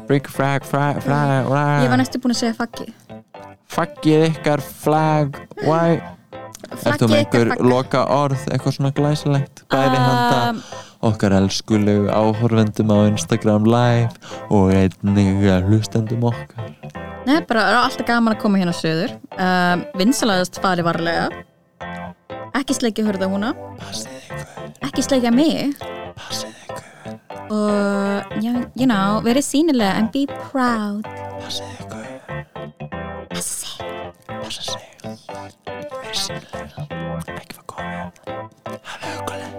[0.06, 2.86] Bring flag, flag, flag, ég var flag næstu búin að segja faggi
[3.76, 5.98] flaggið ykkar flag why?
[6.86, 9.64] Ert þú með einhver loka orð, eitthvað svona glæsilegt?
[9.72, 10.60] Bæði handa Um,
[11.10, 14.14] okkar elskulegu áhorfendum á Instagram live
[14.54, 16.70] og einnig hlustendum okkar.
[17.26, 21.28] Nei, bara er alltaf gaman að koma hérna söður um, Vinsalaðast fari varlega.
[22.56, 23.50] Ekki sleikja hörða húna
[23.80, 24.44] Passið ykkur,
[24.86, 25.74] Ekki sleikja mig.
[26.16, 26.85] Passið ykkur,
[27.50, 31.06] Og, já, you know, verið sínilega and be proud.
[31.40, 32.06] Passið ykkur
[33.30, 33.76] Passi
[34.26, 34.86] Passa sig
[35.66, 36.86] Verið sínlega
[37.36, 38.10] Ekki fyrir komið
[38.90, 39.54] Hafið hugulegt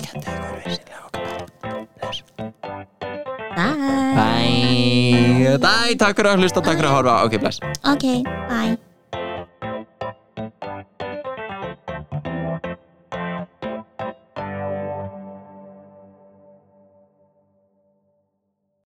[0.00, 2.20] Skemmtið ykkur verið sínlega okkur Bless
[3.52, 3.76] Bye.
[4.16, 5.58] Bye.
[5.60, 7.18] Bye, takk fyrir að hlusta, takk fyrir að horfa.
[7.26, 7.60] Ok, bless.
[7.84, 8.08] Ok,
[8.48, 8.91] bye